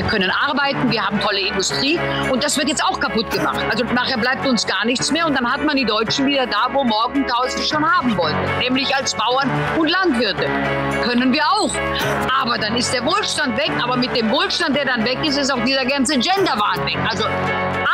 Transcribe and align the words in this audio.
wir 0.00 0.06
können 0.06 0.30
arbeiten, 0.30 0.90
wir 0.90 1.04
haben 1.04 1.20
tolle 1.20 1.40
Industrie 1.40 2.00
und 2.32 2.42
das 2.42 2.56
wird 2.56 2.70
jetzt 2.70 2.82
auch 2.82 2.98
kaputt 2.98 3.30
gemacht. 3.30 3.60
Also 3.70 3.84
nachher 3.84 4.16
bleibt 4.16 4.46
uns 4.46 4.66
gar 4.66 4.86
nichts 4.86 5.10
mehr 5.10 5.26
und 5.26 5.34
dann 5.34 5.52
hat 5.52 5.62
man 5.62 5.76
die 5.76 5.84
Deutschen 5.84 6.26
wieder 6.26 6.46
da, 6.46 6.68
wo 6.72 6.84
morgen 6.84 7.26
tausend 7.26 7.66
schon 7.66 7.84
haben 7.84 8.16
wollten, 8.16 8.38
nämlich 8.60 8.96
als 8.96 9.14
Bauern 9.14 9.50
und 9.78 9.90
Landwirte. 9.90 10.46
Können 11.02 11.34
wir 11.34 11.42
auch. 11.44 11.74
Aber 12.40 12.56
dann 12.56 12.76
ist 12.76 12.94
der 12.94 13.04
Wohlstand 13.04 13.58
weg, 13.58 13.72
aber 13.82 13.98
mit 13.98 14.16
dem 14.16 14.30
Wohlstand, 14.30 14.74
der 14.74 14.86
dann 14.86 15.04
weg 15.04 15.18
ist, 15.22 15.36
ist 15.36 15.52
auch 15.52 15.62
dieser 15.64 15.84
ganze 15.84 16.14
Genderwahn 16.14 16.86
weg. 16.86 16.96
Also 17.06 17.24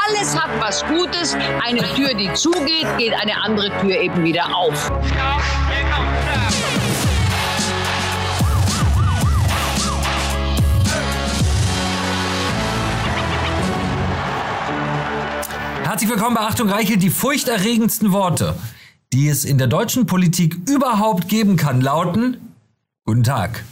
alles 0.07 0.41
hat 0.41 0.51
was 0.61 0.87
Gutes. 0.87 1.37
Eine 1.67 1.83
Tür, 1.95 2.15
die 2.15 2.33
zugeht, 2.35 2.87
geht 2.99 3.15
eine 3.21 3.43
andere 3.43 3.71
Tür 3.81 3.97
eben 4.01 4.23
wieder 4.23 4.47
auf. 4.55 4.93
Ja, 5.17 5.39
genau. 5.75 6.86
Herzlich 15.97 16.11
willkommen 16.11 16.37
bei 16.37 16.43
Achtung 16.43 16.69
Reiche, 16.69 16.99
die 16.99 17.09
furchterregendsten 17.09 18.13
Worte, 18.13 18.55
die 19.15 19.31
es 19.31 19.47
in 19.47 19.57
der 19.57 19.67
deutschen 19.67 20.05
Politik 20.05 20.55
überhaupt 20.69 21.27
geben 21.27 21.57
kann, 21.57 21.81
lauten 21.81 22.37
Guten 23.07 23.25
Tag. 23.25 23.65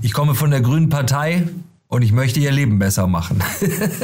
Ich 0.00 0.12
komme 0.12 0.34
von 0.34 0.50
der 0.50 0.60
Grünen 0.60 0.88
Partei 0.88 1.46
und 1.86 2.02
ich 2.02 2.10
möchte 2.10 2.40
ihr 2.40 2.50
Leben 2.50 2.80
besser 2.80 3.06
machen. 3.06 3.40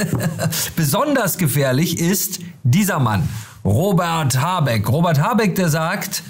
Besonders 0.77 1.37
gefährlich 1.37 1.99
ist 1.99 2.39
dieser 2.63 3.01
Mann, 3.01 3.29
Robert 3.65 4.41
Habeck. 4.41 4.89
Robert 4.89 5.21
Habeck, 5.21 5.57
der 5.57 5.69
sagt, 5.69 6.23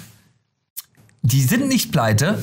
die 1.21 1.43
sind 1.43 1.67
nicht 1.67 1.91
pleite, 1.91 2.39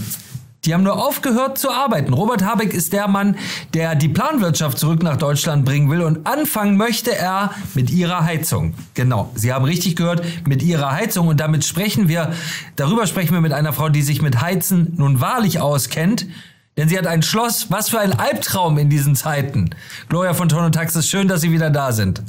die 0.67 0.75
haben 0.75 0.83
nur 0.83 1.05
aufgehört 1.05 1.59
zu 1.59 1.71
arbeiten. 1.71 2.13
Robert 2.13 2.45
Habeck 2.45 2.75
ist 2.75 2.93
der 2.93 3.09
Mann, 3.09 3.37
der 3.73 3.95
die 3.95 4.09
Planwirtschaft 4.09 4.79
zurück 4.79 5.03
nach 5.03 5.17
Deutschland 5.17 5.65
bringen 5.65 5.91
will 5.91 6.03
und 6.03 6.27
anfangen 6.27 6.77
möchte 6.77 7.17
er 7.17 7.53
mit 7.75 7.91
ihrer 7.91 8.25
Heizung. 8.25 8.75
Genau, 8.95 9.31
Sie 9.35 9.53
haben 9.53 9.65
richtig 9.65 9.97
gehört, 9.97 10.23
mit 10.47 10.63
ihrer 10.63 10.93
Heizung 10.93 11.29
und 11.29 11.39
damit 11.39 11.65
sprechen 11.65 12.09
wir, 12.09 12.33
darüber 12.75 13.07
sprechen 13.07 13.33
wir 13.33 13.41
mit 13.41 13.53
einer 13.53 13.73
Frau, 13.73 13.89
die 13.89 14.03
sich 14.03 14.21
mit 14.21 14.41
Heizen 14.41 14.95
nun 14.97 15.21
wahrlich 15.21 15.61
auskennt. 15.61 16.27
Denn 16.77 16.91
sie 16.91 16.99
hat 16.99 17.07
ein 17.07 17.23
Schloss. 17.23 17.71
Was 17.71 17.89
für 17.89 18.01
ein 18.01 18.13
Albtraum 18.13 18.77
in 18.77 18.91
diesen 18.91 19.17
Zeiten. 19.17 19.71
Gloria 20.11 20.35
von 20.35 20.51
Ton 20.51 20.65
und 20.65 20.75
Taxis, 20.75 21.09
schön, 21.09 21.27
dass 21.27 21.41
Sie 21.41 21.51
wieder 21.51 21.71
da 21.71 21.91
sind. 21.93 22.23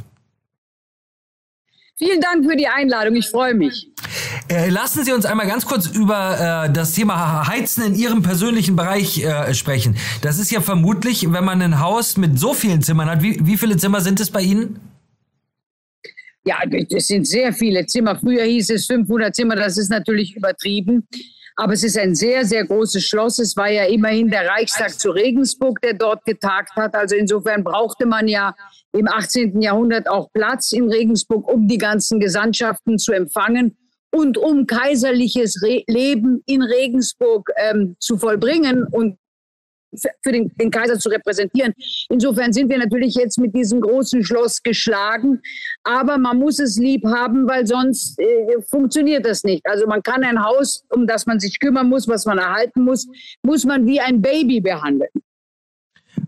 Vielen 1.98 2.22
Dank 2.22 2.46
für 2.46 2.56
die 2.56 2.68
Einladung. 2.68 3.16
Ich 3.16 3.28
freue 3.28 3.56
mich. 3.56 3.88
Äh, 4.50 4.70
lassen 4.70 5.04
Sie 5.04 5.12
uns 5.12 5.26
einmal 5.26 5.46
ganz 5.46 5.66
kurz 5.66 5.88
über 5.88 6.68
äh, 6.68 6.72
das 6.72 6.94
Thema 6.94 7.48
Heizen 7.48 7.84
in 7.84 7.96
Ihrem 7.96 8.24
persönlichen 8.24 8.78
Bereich 8.78 9.22
äh, 9.24 9.54
sprechen. 9.54 9.98
Das 10.22 10.40
ist 10.40 10.52
ja 10.52 10.62
vermutlich, 10.62 11.32
wenn 11.34 11.44
man 11.44 11.62
ein 11.62 11.82
Haus 11.82 12.16
mit 12.16 12.40
so 12.40 12.54
vielen 12.54 12.82
Zimmern 12.82 13.10
hat, 13.10 13.22
wie, 13.22 13.46
wie 13.46 13.58
viele 13.58 13.76
Zimmer 13.76 14.00
sind 14.00 14.22
es 14.22 14.32
bei 14.32 14.42
Ihnen? 14.42 14.80
Ja, 16.46 16.60
das 16.66 17.08
sind 17.08 17.28
sehr 17.28 17.52
viele 17.52 17.86
Zimmer. 17.88 18.18
Früher 18.18 18.44
hieß 18.44 18.70
es 18.70 18.86
500 18.86 19.36
Zimmer, 19.36 19.58
das 19.58 19.78
ist 19.78 19.90
natürlich 19.90 20.34
übertrieben. 20.38 21.06
Aber 21.58 21.74
es 21.74 21.84
ist 21.84 21.98
ein 21.98 22.16
sehr, 22.16 22.46
sehr 22.46 22.66
großes 22.66 23.06
Schloss. 23.06 23.40
Es 23.40 23.58
war 23.58 23.70
ja 23.70 23.86
immerhin 23.86 24.30
der 24.30 24.48
Reichstag 24.48 24.92
zu 24.92 25.10
Regensburg, 25.10 25.82
der 25.82 25.94
dort 25.94 26.24
getagt 26.24 26.74
hat. 26.76 26.96
Also 26.96 27.16
insofern 27.16 27.64
brauchte 27.64 28.06
man 28.06 28.28
ja 28.30 28.56
im 28.94 29.08
18. 29.10 29.62
Jahrhundert 29.62 30.08
auch 30.08 30.32
Platz 30.32 30.72
in 30.72 30.90
Regensburg, 30.90 31.52
um 31.52 31.68
die 31.68 31.80
ganzen 31.80 32.20
Gesandtschaften 32.22 32.98
zu 32.98 33.12
empfangen 33.12 33.76
und 34.12 34.38
um 34.38 34.66
kaiserliches 34.66 35.62
Re 35.64 35.84
Leben 35.88 36.42
in 36.46 36.62
Regensburg 36.62 37.50
ähm, 37.58 37.96
zu 38.00 38.18
vollbringen 38.18 38.86
und 38.92 39.18
für 40.22 40.32
den, 40.32 40.52
den, 40.58 40.70
Kaiser 40.70 41.00
zu 41.00 41.10
repräsentieren. 41.10 41.74
Insofern 42.10 42.52
sind 42.54 42.70
wir 42.70 42.78
natürlich 42.78 43.16
jetzt 43.16 43.40
mit 43.40 43.56
diesem 43.56 43.82
großen 43.82 44.24
Schloss 44.24 44.62
geschlagen, 44.62 45.42
aber 45.84 46.18
man 46.18 46.38
muss 46.38 46.60
es 46.60 46.78
lieb 46.78 47.06
haben, 47.06 47.48
weil 47.48 47.66
sonst 47.66 48.20
äh, 48.20 48.62
funktioniert 48.70 49.26
das 49.26 49.44
nicht. 49.44 49.66
Also 49.66 49.88
man 49.88 50.04
kann 50.04 50.24
ein 50.24 50.44
Haus, 50.44 50.84
um 50.90 51.08
das 51.08 51.26
man 51.26 51.40
sich 51.40 51.60
kümmern 51.60 51.88
muss, 51.88 52.08
was 52.08 52.26
man 52.26 52.38
erhalten 52.38 52.84
muss, 52.84 53.08
muss 53.44 53.64
man 53.64 53.86
wie 53.86 54.00
ein 54.00 54.22
Baby 54.22 54.60
behandeln. 54.60 55.10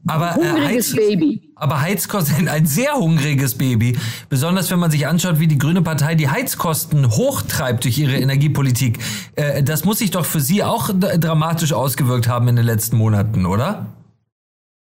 Aber, 0.09 0.31
äh, 0.31 0.52
hungriges 0.52 0.94
Heiz, 0.94 0.96
Baby. 0.96 1.52
Aber 1.56 1.81
Heizkosten, 1.81 2.47
ein 2.50 2.66
sehr 2.66 2.94
hungriges 2.94 3.56
Baby. 3.56 3.97
Besonders 4.30 4.72
wenn 4.72 4.80
man 4.80 4.92
sich 4.92 5.08
anschaut, 5.08 5.40
wie 5.40 5.47
die 5.47 5.58
Grüne 5.58 5.81
Partei 5.81 6.16
die 6.16 6.30
Heizkosten 6.30 7.09
hochtreibt 7.09 7.84
durch 7.84 7.97
ihre 7.97 8.18
Energiepolitik. 8.18 9.00
Äh, 9.36 9.64
das 9.64 9.86
muss 9.86 10.00
sich 10.00 10.12
doch 10.12 10.25
für 10.25 10.40
Sie 10.40 10.64
auch 10.64 10.90
dramatisch 10.94 11.74
ausgewirkt 11.74 12.28
haben 12.28 12.47
in 12.47 12.56
den 12.56 12.66
letzten 12.66 12.97
Monaten, 12.97 13.46
oder? 13.46 13.88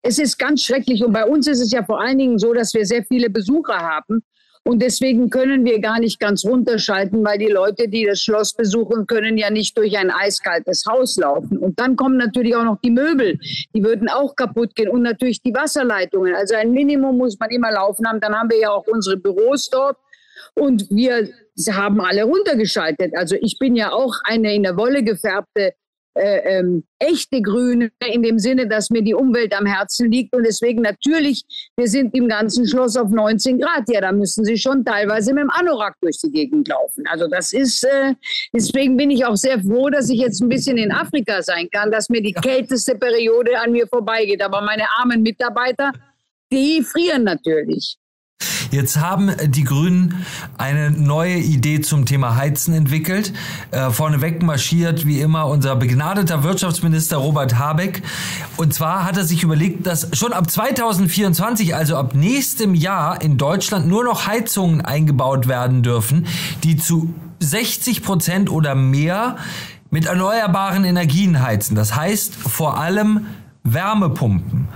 Es 0.04 0.18
ist 0.18 0.40
ganz 0.40 0.64
schrecklich 0.64 1.04
und 1.04 1.14
bei 1.14 1.26
uns 1.26 1.46
ist 1.48 1.60
es 1.60 1.72
ja 1.72 1.84
vor 1.84 2.02
allen 2.02 2.18
Dingen 2.18 2.40
so, 2.40 2.54
dass 2.54 2.74
wir 2.74 2.86
sehr 2.86 3.04
viele 3.04 3.30
Besucher 3.30 3.78
haben 3.78 4.24
und 4.64 4.82
deswegen 4.82 5.32
können 5.32 5.66
wir 5.66 5.80
gar 5.80 6.00
nicht 6.00 6.20
ganz 6.20 6.46
runterschalten, 6.46 7.26
weil 7.26 7.40
die 7.40 7.48
Leute, 7.48 7.88
die 7.88 8.06
das 8.06 8.22
Schloss 8.22 8.54
besuchen, 8.54 9.08
können 9.08 9.38
ja 9.38 9.50
nicht 9.50 9.76
durch 9.76 9.98
ein 9.98 10.12
eiskaltes 10.12 10.86
Haus 10.88 11.18
laufen. 11.18 11.58
Und 11.58 11.80
dann 11.80 11.96
kommen 11.96 12.18
natürlich 12.18 12.56
auch 12.56 12.64
noch 12.64 12.80
die 12.80 12.92
Möbel, 12.92 13.40
die 13.74 13.84
würden 13.84 14.08
auch 14.08 14.36
kaputt 14.36 14.76
gehen 14.76 14.90
und 14.90 15.02
natürlich 15.02 15.42
die 15.42 15.54
Wasserleitungen. 15.54 16.36
Also 16.36 16.56
ein 16.56 16.72
Minimum 16.72 17.18
muss 17.18 17.40
man 17.40 17.50
immer 17.50 17.72
laufen 17.72 18.08
haben. 18.08 18.20
Dann 18.20 18.36
haben 18.36 18.52
wir 18.52 18.60
ja 18.60 18.70
auch 18.70 18.86
unsere 18.86 19.18
Büros 19.18 19.68
dort 19.70 19.98
und 20.54 20.88
wir 20.92 21.28
haben 21.72 22.00
alle 22.00 22.24
runtergeschaltet. 22.24 23.18
Also 23.18 23.36
ich 23.42 23.58
bin 23.58 23.76
ja 23.76 23.92
auch 23.92 24.14
eine 24.26 24.54
in 24.54 24.62
der 24.62 24.78
Wolle 24.78 25.04
gefärbte 25.04 25.74
äh, 26.14 26.60
ähm, 26.60 26.84
echte 27.00 27.42
Grüne 27.42 27.90
in 28.06 28.22
dem 28.22 28.38
Sinne, 28.38 28.68
dass 28.68 28.90
mir 28.90 29.02
die 29.02 29.14
Umwelt 29.14 29.58
am 29.58 29.66
Herzen 29.66 30.12
liegt 30.12 30.36
und 30.36 30.44
deswegen 30.44 30.82
natürlich, 30.82 31.44
wir 31.78 31.88
sind 31.88 32.14
im 32.14 32.28
ganzen 32.28 32.68
Schloss 32.68 32.98
auf 32.98 33.10
19 33.10 33.60
Grad. 33.60 33.84
Ja, 33.88 34.02
da 34.02 34.12
müssen 34.12 34.44
Sie 34.44 34.58
schon 34.58 34.84
teilweise 34.84 35.34
mit 35.34 35.44
dem 35.44 35.50
Anorak 35.50 35.96
durch 36.02 36.18
die 36.20 36.32
Gegend 36.32 36.68
laufen. 36.68 37.06
Also 37.08 37.28
das 37.28 37.54
ist, 37.54 37.84
äh, 37.86 38.14
deswegen 38.54 38.98
bin 38.98 39.10
ich 39.10 39.26
auch 39.26 39.38
sehr 39.38 39.60
froh, 39.62 39.90
dass 39.90 40.10
ich 40.10 40.20
jetzt 40.20 40.42
ein 40.42 40.50
bisschen 40.50 40.78
in 40.78 40.92
Afrika 40.92 41.42
sein 41.42 41.70
kann, 41.72 41.92
dass 41.92 42.10
mir 42.10 42.22
die 42.22 42.34
kälteste 42.34 42.96
Periode 42.96 43.58
an 43.60 43.72
mir 43.72 43.88
vorbeigeht. 43.88 44.44
Aber 44.44 44.62
meine 44.62 44.84
armen 45.00 45.22
Mitarbeiter, 45.22 45.92
die 46.52 46.82
frieren 46.84 47.24
natürlich. 47.24 47.98
Jetzt 48.72 49.00
haben 49.00 49.32
die 49.48 49.66
Grünen 49.66 50.26
eine 50.58 50.92
neue 50.92 51.36
Idee 51.36 51.82
zum 51.82 52.06
Thema 52.06 52.38
Heizen 52.38 52.74
entwickelt. 52.74 53.34
Äh, 53.72 53.90
vorneweg 53.90 54.42
marschiert 54.42 55.06
wie 55.06 55.20
immer 55.20 55.48
unser 55.48 55.76
begnadeter 55.76 56.44
Wirtschaftsminister 56.44 57.18
Robert 57.18 57.60
Habeck. 57.60 58.02
Und 58.56 58.74
zwar 58.74 59.06
hat 59.06 59.18
er 59.18 59.26
sich 59.26 59.44
überlegt, 59.44 59.86
dass 59.86 60.08
schon 60.14 60.32
ab 60.32 60.50
2024, 60.50 61.76
also 61.76 61.98
ab 61.98 62.16
nächstem 62.16 62.74
Jahr 62.74 63.22
in 63.22 63.38
Deutschland 63.38 63.88
nur 63.88 64.06
noch 64.06 64.26
Heizungen 64.26 64.80
eingebaut 64.80 65.50
werden 65.50 65.84
dürfen, 65.84 66.26
die 66.64 66.78
zu 66.78 67.14
60 67.40 68.04
Prozent 68.04 68.50
oder 68.50 68.74
mehr 68.74 69.36
mit 69.90 70.06
erneuerbaren 70.06 70.86
Energien 70.86 71.42
heizen. 71.42 71.76
Das 71.76 71.96
heißt 71.96 72.34
vor 72.36 72.78
allem 72.80 73.26
Wärmepumpen. 73.64 74.68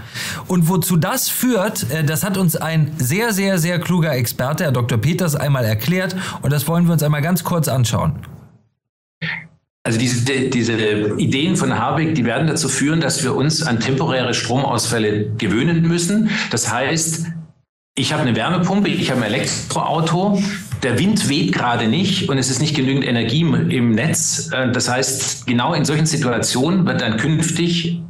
Und 0.47 0.69
wozu 0.69 0.97
das 0.97 1.29
führt, 1.29 1.89
äh, 1.91 2.03
das 2.03 2.23
hat 2.23 2.37
uns 2.37 2.55
ein 2.55 2.91
sehr, 2.97 3.33
sehr, 3.33 3.57
sehr 3.57 3.79
kluger 3.79 4.13
Experte, 4.13 4.63
Herr 4.63 4.71
Dr. 4.71 4.97
Peters, 4.97 5.35
einmal 5.35 5.65
erklärt. 5.65 6.15
Und 6.41 6.53
das 6.53 6.67
wollen 6.67 6.85
wir 6.85 6.93
uns 6.93 7.03
einmal 7.03 7.21
ganz 7.21 7.43
kurz 7.43 7.67
anschauen. 7.67 8.15
Also 9.83 9.99
diese, 9.99 10.49
diese 10.49 10.73
Ideen 11.17 11.55
von 11.55 11.77
Habeck, 11.77 12.15
die 12.15 12.25
werden 12.25 12.47
dazu 12.47 12.67
führen, 12.67 13.01
dass 13.01 13.23
wir 13.23 13.35
uns 13.35 13.61
an 13.61 13.79
temporäre 13.79 14.33
Stromausfälle 14.33 15.31
gewöhnen 15.37 15.83
müssen. 15.87 16.31
Das 16.49 16.71
heißt, 16.73 17.27
ich 17.95 18.11
habe 18.11 18.23
eine 18.23 18.35
Wärmepumpe, 18.35 18.89
ich 18.89 19.11
habe 19.11 19.21
ein 19.21 19.31
Elektroauto, 19.31 20.41
der 20.81 20.99
Wind 20.99 21.29
weht 21.29 21.53
gerade 21.53 21.87
nicht 21.87 22.29
und 22.29 22.37
es 22.37 22.49
ist 22.49 22.61
nicht 22.61 22.75
genügend 22.75 23.05
Energie 23.05 23.41
im 23.41 23.91
Netz. 23.91 24.49
Äh, 24.51 24.71
das 24.71 24.89
heißt, 24.89 25.45
genau 25.47 25.73
in 25.73 25.85
solchen 25.85 26.05
Situationen 26.05 26.85
wird 26.85 27.01
dann 27.01 27.17
künftig 27.17 28.01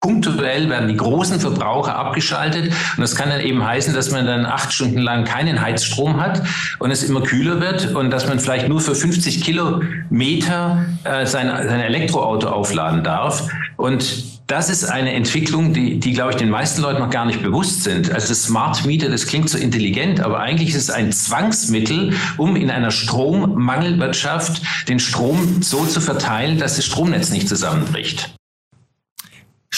Punktuell 0.00 0.70
werden 0.70 0.86
die 0.88 0.96
großen 0.96 1.40
Verbraucher 1.40 1.96
abgeschaltet 1.96 2.72
und 2.96 3.00
das 3.00 3.16
kann 3.16 3.30
dann 3.30 3.40
eben 3.40 3.64
heißen, 3.64 3.92
dass 3.94 4.12
man 4.12 4.26
dann 4.26 4.46
acht 4.46 4.72
Stunden 4.72 4.98
lang 4.98 5.24
keinen 5.24 5.60
Heizstrom 5.60 6.20
hat 6.20 6.40
und 6.78 6.92
es 6.92 7.02
immer 7.02 7.20
kühler 7.20 7.60
wird 7.60 7.96
und 7.96 8.10
dass 8.10 8.28
man 8.28 8.38
vielleicht 8.38 8.68
nur 8.68 8.80
für 8.80 8.94
50 8.94 9.42
Kilometer 9.42 10.84
äh, 11.02 11.26
sein, 11.26 11.48
sein 11.48 11.80
Elektroauto 11.80 12.46
aufladen 12.46 13.02
darf. 13.02 13.50
Und 13.76 14.24
das 14.46 14.70
ist 14.70 14.84
eine 14.84 15.12
Entwicklung, 15.14 15.72
die, 15.72 15.98
die, 15.98 16.12
glaube 16.12 16.30
ich, 16.30 16.36
den 16.36 16.48
meisten 16.48 16.80
Leuten 16.80 17.00
noch 17.00 17.10
gar 17.10 17.26
nicht 17.26 17.42
bewusst 17.42 17.82
sind. 17.82 18.12
Also 18.12 18.32
Smart 18.34 18.86
Meter, 18.86 19.08
das 19.08 19.26
klingt 19.26 19.50
so 19.50 19.58
intelligent, 19.58 20.20
aber 20.20 20.38
eigentlich 20.38 20.70
ist 20.70 20.76
es 20.76 20.90
ein 20.90 21.10
Zwangsmittel, 21.10 22.14
um 22.36 22.54
in 22.54 22.70
einer 22.70 22.92
Strommangelwirtschaft 22.92 24.62
den 24.88 25.00
Strom 25.00 25.60
so 25.60 25.84
zu 25.84 26.00
verteilen, 26.00 26.56
dass 26.56 26.76
das 26.76 26.86
Stromnetz 26.86 27.30
nicht 27.30 27.48
zusammenbricht. 27.48 28.37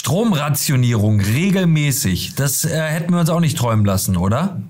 Stromrationierung 0.00 1.20
regelmäßig, 1.20 2.34
das 2.34 2.64
äh, 2.64 2.70
hätten 2.70 3.12
wir 3.12 3.20
uns 3.20 3.28
auch 3.28 3.38
nicht 3.38 3.58
träumen 3.58 3.84
lassen, 3.84 4.16
oder? 4.16 4.62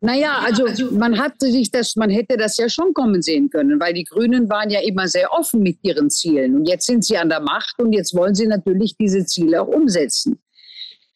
Naja, 0.00 0.40
also 0.44 0.90
man 0.90 1.20
hatte 1.20 1.52
sich 1.52 1.70
das, 1.70 1.94
man 1.94 2.10
hätte 2.10 2.36
das 2.36 2.56
ja 2.56 2.68
schon 2.68 2.92
kommen 2.94 3.22
sehen 3.22 3.48
können, 3.48 3.78
weil 3.78 3.94
die 3.94 4.02
Grünen 4.02 4.50
waren 4.50 4.70
ja 4.70 4.80
immer 4.80 5.06
sehr 5.06 5.32
offen 5.32 5.62
mit 5.62 5.78
ihren 5.82 6.10
Zielen. 6.10 6.56
Und 6.56 6.68
jetzt 6.68 6.86
sind 6.86 7.04
sie 7.04 7.16
an 7.16 7.28
der 7.28 7.38
Macht 7.38 7.78
und 7.78 7.92
jetzt 7.92 8.12
wollen 8.16 8.34
sie 8.34 8.48
natürlich 8.48 8.96
diese 8.96 9.24
Ziele 9.24 9.62
auch 9.62 9.68
umsetzen. 9.68 10.40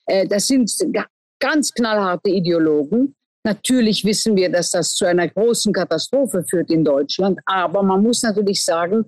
Äh, 0.06 0.28
das 0.28 0.46
sind 0.46 0.70
ganz 1.40 1.74
knallharte 1.74 2.30
Ideologen. 2.30 3.16
Natürlich 3.42 4.04
wissen 4.04 4.36
wir, 4.36 4.48
dass 4.48 4.70
das 4.70 4.94
zu 4.94 5.06
einer 5.06 5.26
großen 5.26 5.72
Katastrophe 5.72 6.44
führt 6.48 6.70
in 6.70 6.84
Deutschland. 6.84 7.40
Aber 7.46 7.82
man 7.82 8.00
muss 8.00 8.22
natürlich 8.22 8.64
sagen, 8.64 9.06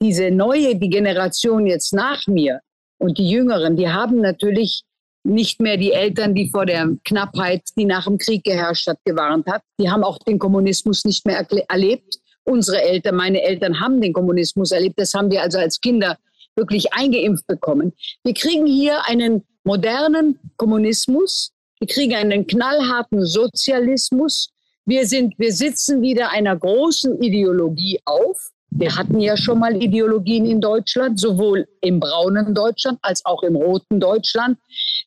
diese 0.00 0.30
neue, 0.30 0.74
die 0.74 0.88
Generation 0.88 1.66
jetzt 1.66 1.92
nach 1.92 2.26
mir 2.26 2.62
und 2.98 3.18
die 3.18 3.28
Jüngeren, 3.28 3.76
die 3.76 3.88
haben 3.88 4.20
natürlich 4.20 4.82
nicht 5.24 5.60
mehr 5.60 5.76
die 5.76 5.92
Eltern, 5.92 6.34
die 6.34 6.48
vor 6.50 6.66
der 6.66 6.88
Knappheit, 7.04 7.62
die 7.76 7.84
nach 7.84 8.04
dem 8.04 8.18
Krieg 8.18 8.44
geherrscht 8.44 8.86
hat, 8.86 8.98
gewarnt 9.04 9.46
hat. 9.46 9.62
Die 9.80 9.90
haben 9.90 10.04
auch 10.04 10.18
den 10.18 10.38
Kommunismus 10.38 11.04
nicht 11.04 11.26
mehr 11.26 11.46
erlebt. 11.68 12.18
Unsere 12.44 12.80
Eltern, 12.82 13.16
meine 13.16 13.42
Eltern 13.42 13.78
haben 13.80 14.00
den 14.00 14.12
Kommunismus 14.12 14.72
erlebt. 14.72 14.98
Das 14.98 15.12
haben 15.14 15.30
wir 15.30 15.42
also 15.42 15.58
als 15.58 15.80
Kinder 15.80 16.16
wirklich 16.56 16.92
eingeimpft 16.92 17.46
bekommen. 17.46 17.92
Wir 18.24 18.34
kriegen 18.34 18.66
hier 18.66 19.06
einen 19.06 19.44
modernen 19.64 20.38
Kommunismus. 20.56 21.52
Wir 21.78 21.88
kriegen 21.88 22.14
einen 22.14 22.46
knallharten 22.46 23.24
Sozialismus. 23.24 24.48
Wir 24.86 25.06
sind, 25.06 25.38
wir 25.38 25.52
sitzen 25.52 26.00
wieder 26.00 26.30
einer 26.30 26.56
großen 26.56 27.20
Ideologie 27.22 28.00
auf. 28.04 28.50
Wir 28.70 28.94
hatten 28.96 29.18
ja 29.20 29.36
schon 29.36 29.58
mal 29.58 29.82
Ideologien 29.82 30.44
in 30.44 30.60
Deutschland, 30.60 31.18
sowohl 31.18 31.66
im 31.80 32.00
braunen 32.00 32.54
Deutschland 32.54 32.98
als 33.02 33.24
auch 33.24 33.42
im 33.42 33.56
roten 33.56 33.98
Deutschland. 33.98 34.58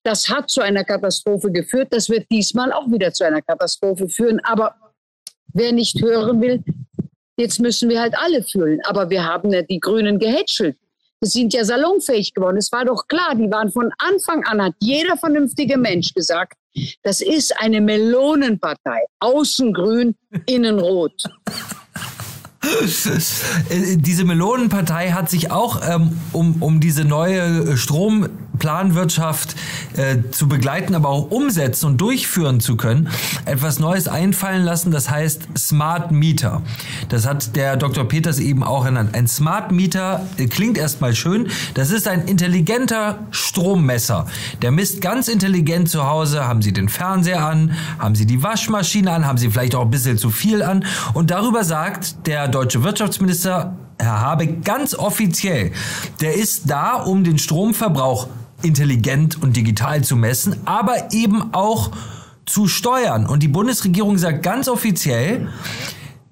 Das 0.04 0.30
hat 0.30 0.50
zu 0.50 0.62
einer 0.62 0.84
Katastrophe 0.84 1.52
geführt. 1.52 1.90
Das 1.92 2.10
wird 2.10 2.26
diesmal 2.32 2.74
auch 2.74 2.88
wieder 2.88 3.14
zu 3.14 3.24
einer 3.24 3.42
Katastrophe 3.42 4.10
führen. 4.10 4.40
Aber 4.44 4.76
wer 5.54 5.72
nicht 5.72 6.02
hören 6.02 6.42
will, 6.42 6.64
jetzt 7.38 7.60
müssen 7.60 7.90
wir 7.90 8.02
halt 8.02 8.16
alle 8.18 8.44
fühlen. 8.44 8.80
Aber 8.84 9.10
wir 9.10 9.26
haben 9.26 9.52
ja 9.52 9.62
die 9.62 9.80
Grünen 9.80 10.18
gehätschelt. 10.18 10.78
Sie 11.24 11.40
sind 11.40 11.54
ja 11.54 11.64
salonfähig 11.64 12.34
geworden. 12.34 12.58
Es 12.58 12.72
war 12.72 12.84
doch 12.84 13.08
klar, 13.08 13.36
die 13.36 13.52
waren 13.52 13.72
von 13.72 13.92
Anfang 14.00 14.44
an, 14.46 14.60
hat 14.60 14.74
jeder 14.80 15.18
vernünftige 15.18 15.78
Mensch 15.78 16.16
gesagt, 16.16 16.54
das 17.04 17.22
ist 17.22 17.56
eine 17.62 17.80
Melonenpartei. 17.80 19.06
Außen 19.20 19.72
grün, 19.72 20.16
innen 20.48 20.80
rot. 20.80 21.22
Äh, 23.70 23.98
diese 23.98 24.24
Melonenpartei 24.24 25.12
hat 25.12 25.30
sich 25.30 25.52
auch 25.52 25.82
ähm, 25.88 26.20
um, 26.32 26.62
um 26.62 26.80
diese 26.80 27.06
neue 27.06 27.76
Stromplanwirtschaft 28.62 29.56
äh, 29.98 30.18
zu 30.32 30.48
begleiten, 30.48 30.94
aber 30.96 31.10
auch 31.10 31.32
umsetzen 31.32 31.88
und 31.88 31.98
durchführen 31.98 32.60
zu 32.60 32.78
können, 32.78 33.10
etwas 33.46 33.80
Neues 33.80 34.08
einfallen 34.08 34.64
lassen, 34.64 34.92
das 34.92 35.10
heißt 35.10 35.58
Smart 35.58 36.12
Meter. 36.12 36.62
Das 37.10 37.26
hat 37.26 37.56
der 37.56 37.76
Dr. 37.76 38.08
Peters 38.08 38.40
eben 38.40 38.64
auch 38.64 38.86
genannt. 38.86 39.12
Ein 39.14 39.28
Smart 39.28 39.72
Meter 39.72 40.26
äh, 40.38 40.46
klingt 40.46 40.78
erstmal 40.78 41.16
schön. 41.16 41.48
Das 41.74 41.90
ist 41.90 42.08
ein 42.08 42.28
intelligenter 42.28 43.20
Strommesser. 43.32 44.28
Der 44.62 44.72
misst 44.72 45.02
ganz 45.02 45.28
intelligent 45.28 45.90
zu 45.90 46.06
Hause, 46.06 46.48
haben 46.48 46.62
Sie 46.62 46.72
den 46.72 46.90
Fernseher 46.90 47.44
an, 47.44 47.74
haben 47.98 48.16
Sie 48.16 48.26
die 48.26 48.44
Waschmaschine 48.44 49.12
an, 49.12 49.26
haben 49.26 49.38
Sie 49.38 49.50
vielleicht 49.50 49.76
auch 49.76 49.82
ein 49.82 49.90
bisschen 49.92 50.18
zu 50.18 50.30
viel 50.30 50.62
an 50.62 50.86
und 51.14 51.32
darüber 51.32 51.64
sagt 51.64 52.28
der 52.28 52.48
deutsche 52.48 52.84
Wirtschaftsminister 52.84 53.76
Herr 53.98 54.20
Habeck 54.20 54.66
ganz 54.66 54.96
offiziell, 54.96 55.72
der 56.22 56.34
ist 56.34 56.70
da, 56.70 56.96
um 56.96 57.24
den 57.24 57.38
Stromverbrauch 57.38 58.28
intelligent 58.64 59.42
und 59.42 59.56
digital 59.56 60.04
zu 60.04 60.16
messen, 60.16 60.56
aber 60.66 61.14
eben 61.14 61.54
auch 61.54 61.92
zu 62.46 62.68
steuern. 62.68 63.26
Und 63.26 63.44
die 63.44 63.48
Bundesregierung 63.48 64.18
sagt 64.18 64.44
ganz 64.44 64.68
offiziell, 64.68 65.48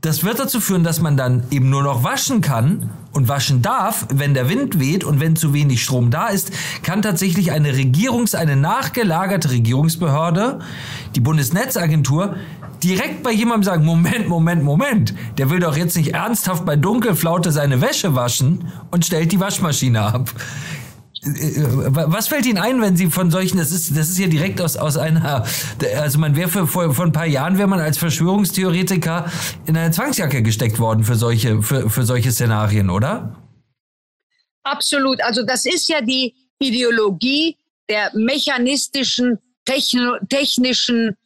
das 0.01 0.23
wird 0.23 0.39
dazu 0.39 0.61
führen, 0.61 0.83
dass 0.83 1.01
man 1.01 1.17
dann 1.17 1.43
eben 1.51 1.69
nur 1.69 1.83
noch 1.83 2.03
waschen 2.03 2.39
kann 2.39 2.89
und 3.11 3.27
waschen 3.27 3.61
darf, 3.61 4.07
wenn 4.13 4.33
der 4.33 4.47
Wind 4.47 4.79
weht 4.79 5.03
und 5.03 5.19
wenn 5.19 5.35
zu 5.35 5.53
wenig 5.53 5.83
Strom 5.83 6.09
da 6.09 6.27
ist, 6.27 6.51
kann 6.83 7.01
tatsächlich 7.01 7.51
eine 7.51 7.73
Regierungs-, 7.73 8.35
eine 8.35 8.55
nachgelagerte 8.55 9.51
Regierungsbehörde, 9.51 10.59
die 11.15 11.19
Bundesnetzagentur, 11.19 12.35
direkt 12.81 13.23
bei 13.23 13.31
jemandem 13.31 13.63
sagen, 13.63 13.85
Moment, 13.85 14.29
Moment, 14.29 14.63
Moment, 14.63 15.13
der 15.37 15.49
will 15.49 15.59
doch 15.59 15.75
jetzt 15.75 15.97
nicht 15.97 16.13
ernsthaft 16.13 16.65
bei 16.65 16.77
Dunkelflaute 16.77 17.51
seine 17.51 17.81
Wäsche 17.81 18.15
waschen 18.15 18.71
und 18.91 19.05
stellt 19.05 19.33
die 19.33 19.39
Waschmaschine 19.39 20.01
ab. 20.01 20.29
Äh, 21.23 21.29
äh, 21.29 21.65
was 21.91 22.27
fällt 22.27 22.45
Ihnen 22.45 22.57
ein, 22.57 22.81
wenn 22.81 22.95
Sie 22.95 23.07
von 23.07 23.31
solchen, 23.31 23.57
das 23.57 23.71
ist, 23.71 23.95
das 23.95 24.09
ist 24.09 24.17
ja 24.17 24.27
direkt 24.27 24.61
aus, 24.61 24.77
aus 24.77 24.97
einer, 24.97 25.45
also 25.97 26.19
man 26.19 26.35
wäre 26.35 26.67
vor, 26.67 26.93
vor 26.93 27.05
ein 27.05 27.11
paar 27.11 27.25
Jahren 27.25 27.57
wäre 27.57 27.67
man 27.67 27.79
als 27.79 27.97
Verschwörungstheoretiker 27.97 29.31
in 29.65 29.75
eine 29.75 29.91
Zwangsjacke 29.91 30.41
gesteckt 30.41 30.79
worden 30.79 31.03
für 31.03 31.15
solche, 31.15 31.61
für, 31.61 31.89
für 31.89 32.03
solche 32.03 32.31
Szenarien, 32.31 32.89
oder? 32.89 33.35
Absolut. 34.63 35.21
Also 35.21 35.43
das 35.43 35.65
ist 35.65 35.89
ja 35.89 36.01
die 36.01 36.33
Ideologie 36.59 37.57
der 37.89 38.11
mechanistischen, 38.13 39.39
techno, 39.65 40.17
technischen 40.29 41.17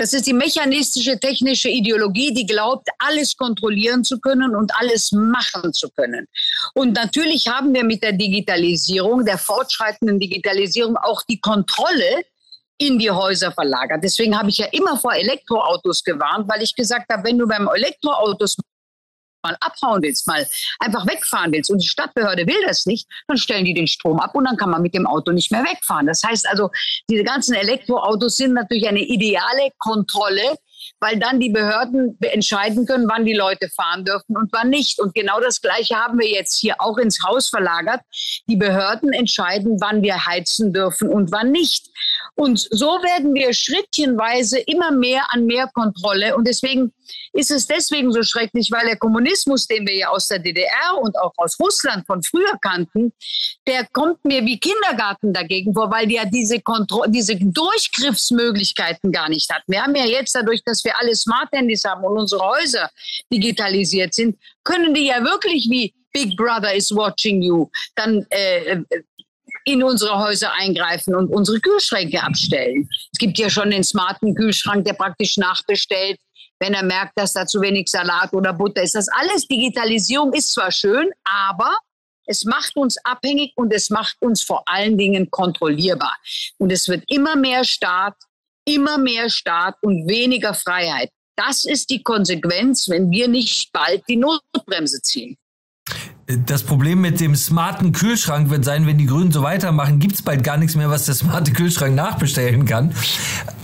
das 0.00 0.14
ist 0.14 0.26
die 0.26 0.32
mechanistische 0.32 1.20
technische 1.20 1.68
Ideologie, 1.68 2.32
die 2.32 2.46
glaubt, 2.46 2.88
alles 2.98 3.36
kontrollieren 3.36 4.02
zu 4.02 4.18
können 4.18 4.56
und 4.56 4.72
alles 4.80 5.12
machen 5.12 5.74
zu 5.74 5.90
können. 5.90 6.26
Und 6.72 6.94
natürlich 6.94 7.48
haben 7.48 7.74
wir 7.74 7.84
mit 7.84 8.02
der 8.02 8.12
Digitalisierung, 8.12 9.26
der 9.26 9.36
fortschreitenden 9.36 10.18
Digitalisierung 10.18 10.96
auch 10.96 11.20
die 11.28 11.38
Kontrolle 11.38 12.24
in 12.78 12.98
die 12.98 13.10
Häuser 13.10 13.52
verlagert. 13.52 14.02
Deswegen 14.02 14.38
habe 14.38 14.48
ich 14.48 14.56
ja 14.56 14.68
immer 14.72 14.98
vor 14.98 15.12
Elektroautos 15.12 16.02
gewarnt, 16.02 16.48
weil 16.48 16.62
ich 16.62 16.74
gesagt 16.74 17.12
habe, 17.12 17.24
wenn 17.24 17.36
du 17.36 17.46
beim 17.46 17.68
Elektroautos 17.68 18.56
mal 19.42 19.56
abhauen 19.60 20.02
willst, 20.02 20.26
mal 20.26 20.46
einfach 20.78 21.06
wegfahren 21.06 21.52
willst 21.52 21.70
und 21.70 21.82
die 21.82 21.88
Stadtbehörde 21.88 22.46
will 22.46 22.62
das 22.66 22.86
nicht, 22.86 23.08
dann 23.28 23.36
stellen 23.36 23.64
die 23.64 23.74
den 23.74 23.86
Strom 23.86 24.20
ab 24.20 24.34
und 24.34 24.44
dann 24.44 24.56
kann 24.56 24.70
man 24.70 24.82
mit 24.82 24.94
dem 24.94 25.06
Auto 25.06 25.32
nicht 25.32 25.50
mehr 25.50 25.64
wegfahren. 25.64 26.06
Das 26.06 26.22
heißt 26.22 26.48
also, 26.48 26.70
diese 27.08 27.24
ganzen 27.24 27.54
Elektroautos 27.54 28.36
sind 28.36 28.54
natürlich 28.54 28.88
eine 28.88 29.00
ideale 29.00 29.70
Kontrolle, 29.78 30.56
weil 30.98 31.18
dann 31.18 31.40
die 31.40 31.50
Behörden 31.50 32.16
entscheiden 32.20 32.86
können, 32.86 33.08
wann 33.08 33.24
die 33.24 33.34
Leute 33.34 33.68
fahren 33.68 34.04
dürfen 34.04 34.36
und 34.36 34.52
wann 34.52 34.70
nicht. 34.70 34.98
Und 35.00 35.14
genau 35.14 35.40
das 35.40 35.60
Gleiche 35.60 35.96
haben 35.96 36.18
wir 36.18 36.28
jetzt 36.28 36.58
hier 36.58 36.76
auch 36.78 36.98
ins 36.98 37.22
Haus 37.22 37.48
verlagert. 37.48 38.00
Die 38.48 38.56
Behörden 38.56 39.12
entscheiden, 39.12 39.78
wann 39.80 40.02
wir 40.02 40.26
heizen 40.26 40.72
dürfen 40.72 41.08
und 41.08 41.32
wann 41.32 41.50
nicht. 41.50 41.88
Und 42.40 42.66
so 42.70 42.86
werden 42.86 43.34
wir 43.34 43.52
schrittchenweise 43.52 44.60
immer 44.60 44.90
mehr 44.92 45.26
an 45.28 45.44
mehr 45.44 45.68
Kontrolle. 45.74 46.34
Und 46.34 46.48
deswegen 46.48 46.90
ist 47.34 47.50
es 47.50 47.66
deswegen 47.66 48.10
so 48.12 48.22
schrecklich, 48.22 48.70
weil 48.70 48.86
der 48.86 48.96
Kommunismus, 48.96 49.66
den 49.66 49.86
wir 49.86 49.94
ja 49.94 50.08
aus 50.08 50.28
der 50.28 50.38
DDR 50.38 50.96
und 51.02 51.18
auch 51.18 51.34
aus 51.36 51.60
Russland 51.60 52.06
von 52.06 52.22
früher 52.22 52.56
kannten, 52.62 53.12
der 53.66 53.86
kommt 53.92 54.24
mir 54.24 54.42
wie 54.46 54.58
Kindergarten 54.58 55.34
dagegen 55.34 55.74
vor, 55.74 55.90
weil 55.90 56.06
die 56.06 56.14
ja 56.14 56.24
diese, 56.24 56.60
Kontro 56.60 57.04
diese 57.08 57.36
Durchgriffsmöglichkeiten 57.36 59.12
gar 59.12 59.28
nicht 59.28 59.52
hatten. 59.52 59.70
Wir 59.70 59.82
haben 59.82 59.94
ja 59.94 60.06
jetzt 60.06 60.34
dadurch, 60.34 60.62
dass 60.64 60.82
wir 60.82 60.98
alle 60.98 61.14
Smart-Handys 61.14 61.84
haben 61.84 62.04
und 62.04 62.16
unsere 62.16 62.42
Häuser 62.42 62.88
digitalisiert 63.30 64.14
sind, 64.14 64.38
können 64.64 64.94
die 64.94 65.08
ja 65.08 65.22
wirklich 65.22 65.68
wie 65.68 65.92
Big 66.12 66.36
Brother 66.36 66.74
is 66.74 66.90
watching 66.90 67.42
you, 67.42 67.68
dann 67.94 68.26
äh, 68.30 68.82
in 69.72 69.82
unsere 69.82 70.18
Häuser 70.18 70.52
eingreifen 70.52 71.14
und 71.14 71.28
unsere 71.28 71.60
Kühlschränke 71.60 72.22
abstellen. 72.22 72.88
Es 73.12 73.18
gibt 73.18 73.38
ja 73.38 73.48
schon 73.48 73.70
den 73.70 73.84
smarten 73.84 74.34
Kühlschrank, 74.34 74.84
der 74.84 74.94
praktisch 74.94 75.36
nachbestellt, 75.36 76.18
wenn 76.58 76.74
er 76.74 76.82
merkt, 76.82 77.12
dass 77.16 77.32
da 77.32 77.46
zu 77.46 77.60
wenig 77.60 77.88
Salat 77.88 78.32
oder 78.32 78.52
Butter 78.52 78.82
ist. 78.82 78.94
Das 78.94 79.08
alles, 79.08 79.46
Digitalisierung 79.46 80.32
ist 80.32 80.52
zwar 80.52 80.70
schön, 80.70 81.10
aber 81.24 81.70
es 82.26 82.44
macht 82.44 82.76
uns 82.76 82.96
abhängig 83.04 83.52
und 83.56 83.72
es 83.72 83.90
macht 83.90 84.16
uns 84.20 84.42
vor 84.42 84.62
allen 84.66 84.96
Dingen 84.96 85.30
kontrollierbar. 85.30 86.16
Und 86.58 86.70
es 86.70 86.86
wird 86.88 87.04
immer 87.08 87.34
mehr 87.36 87.64
Staat, 87.64 88.14
immer 88.64 88.98
mehr 88.98 89.30
Staat 89.30 89.76
und 89.82 90.08
weniger 90.08 90.54
Freiheit. 90.54 91.10
Das 91.36 91.64
ist 91.64 91.90
die 91.90 92.02
Konsequenz, 92.02 92.88
wenn 92.88 93.10
wir 93.10 93.26
nicht 93.26 93.72
bald 93.72 94.02
die 94.08 94.16
Notbremse 94.16 95.00
ziehen. 95.00 95.36
Das 96.46 96.62
Problem 96.62 97.00
mit 97.00 97.20
dem 97.20 97.34
smarten 97.34 97.92
Kühlschrank 97.92 98.50
wird 98.50 98.64
sein, 98.64 98.86
wenn 98.86 98.98
die 98.98 99.06
Grünen 99.06 99.32
so 99.32 99.42
weitermachen, 99.42 99.98
gibt 99.98 100.14
es 100.14 100.22
bald 100.22 100.44
gar 100.44 100.58
nichts 100.58 100.76
mehr, 100.76 100.90
was 100.90 101.06
der 101.06 101.14
smarte 101.14 101.52
Kühlschrank 101.52 101.94
nachbestellen 101.94 102.66
kann. 102.66 102.92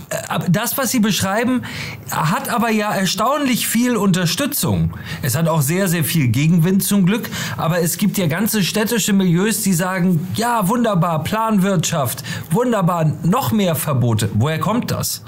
Äh, 0.09 0.39
das, 0.49 0.77
was 0.77 0.91
Sie 0.91 0.99
beschreiben, 0.99 1.63
hat 2.11 2.49
aber 2.49 2.69
ja 2.69 2.93
erstaunlich 2.93 3.67
viel 3.67 3.95
Unterstützung. 3.95 4.93
Es 5.21 5.35
hat 5.35 5.47
auch 5.47 5.61
sehr, 5.61 5.87
sehr 5.87 6.03
viel 6.03 6.27
Gegenwind 6.27 6.83
zum 6.83 7.05
Glück, 7.05 7.29
aber 7.55 7.79
es 7.79 7.97
gibt 7.97 8.17
ja 8.17 8.27
ganze 8.27 8.63
städtische 8.63 9.13
Milieus, 9.13 9.61
die 9.61 9.73
sagen, 9.73 10.27
ja, 10.35 10.67
wunderbar, 10.67 11.23
Planwirtschaft, 11.23 12.23
wunderbar, 12.51 13.13
noch 13.23 13.51
mehr 13.51 13.75
Verbote. 13.75 14.29
Woher 14.33 14.59
kommt 14.59 14.91
das? 14.91 15.23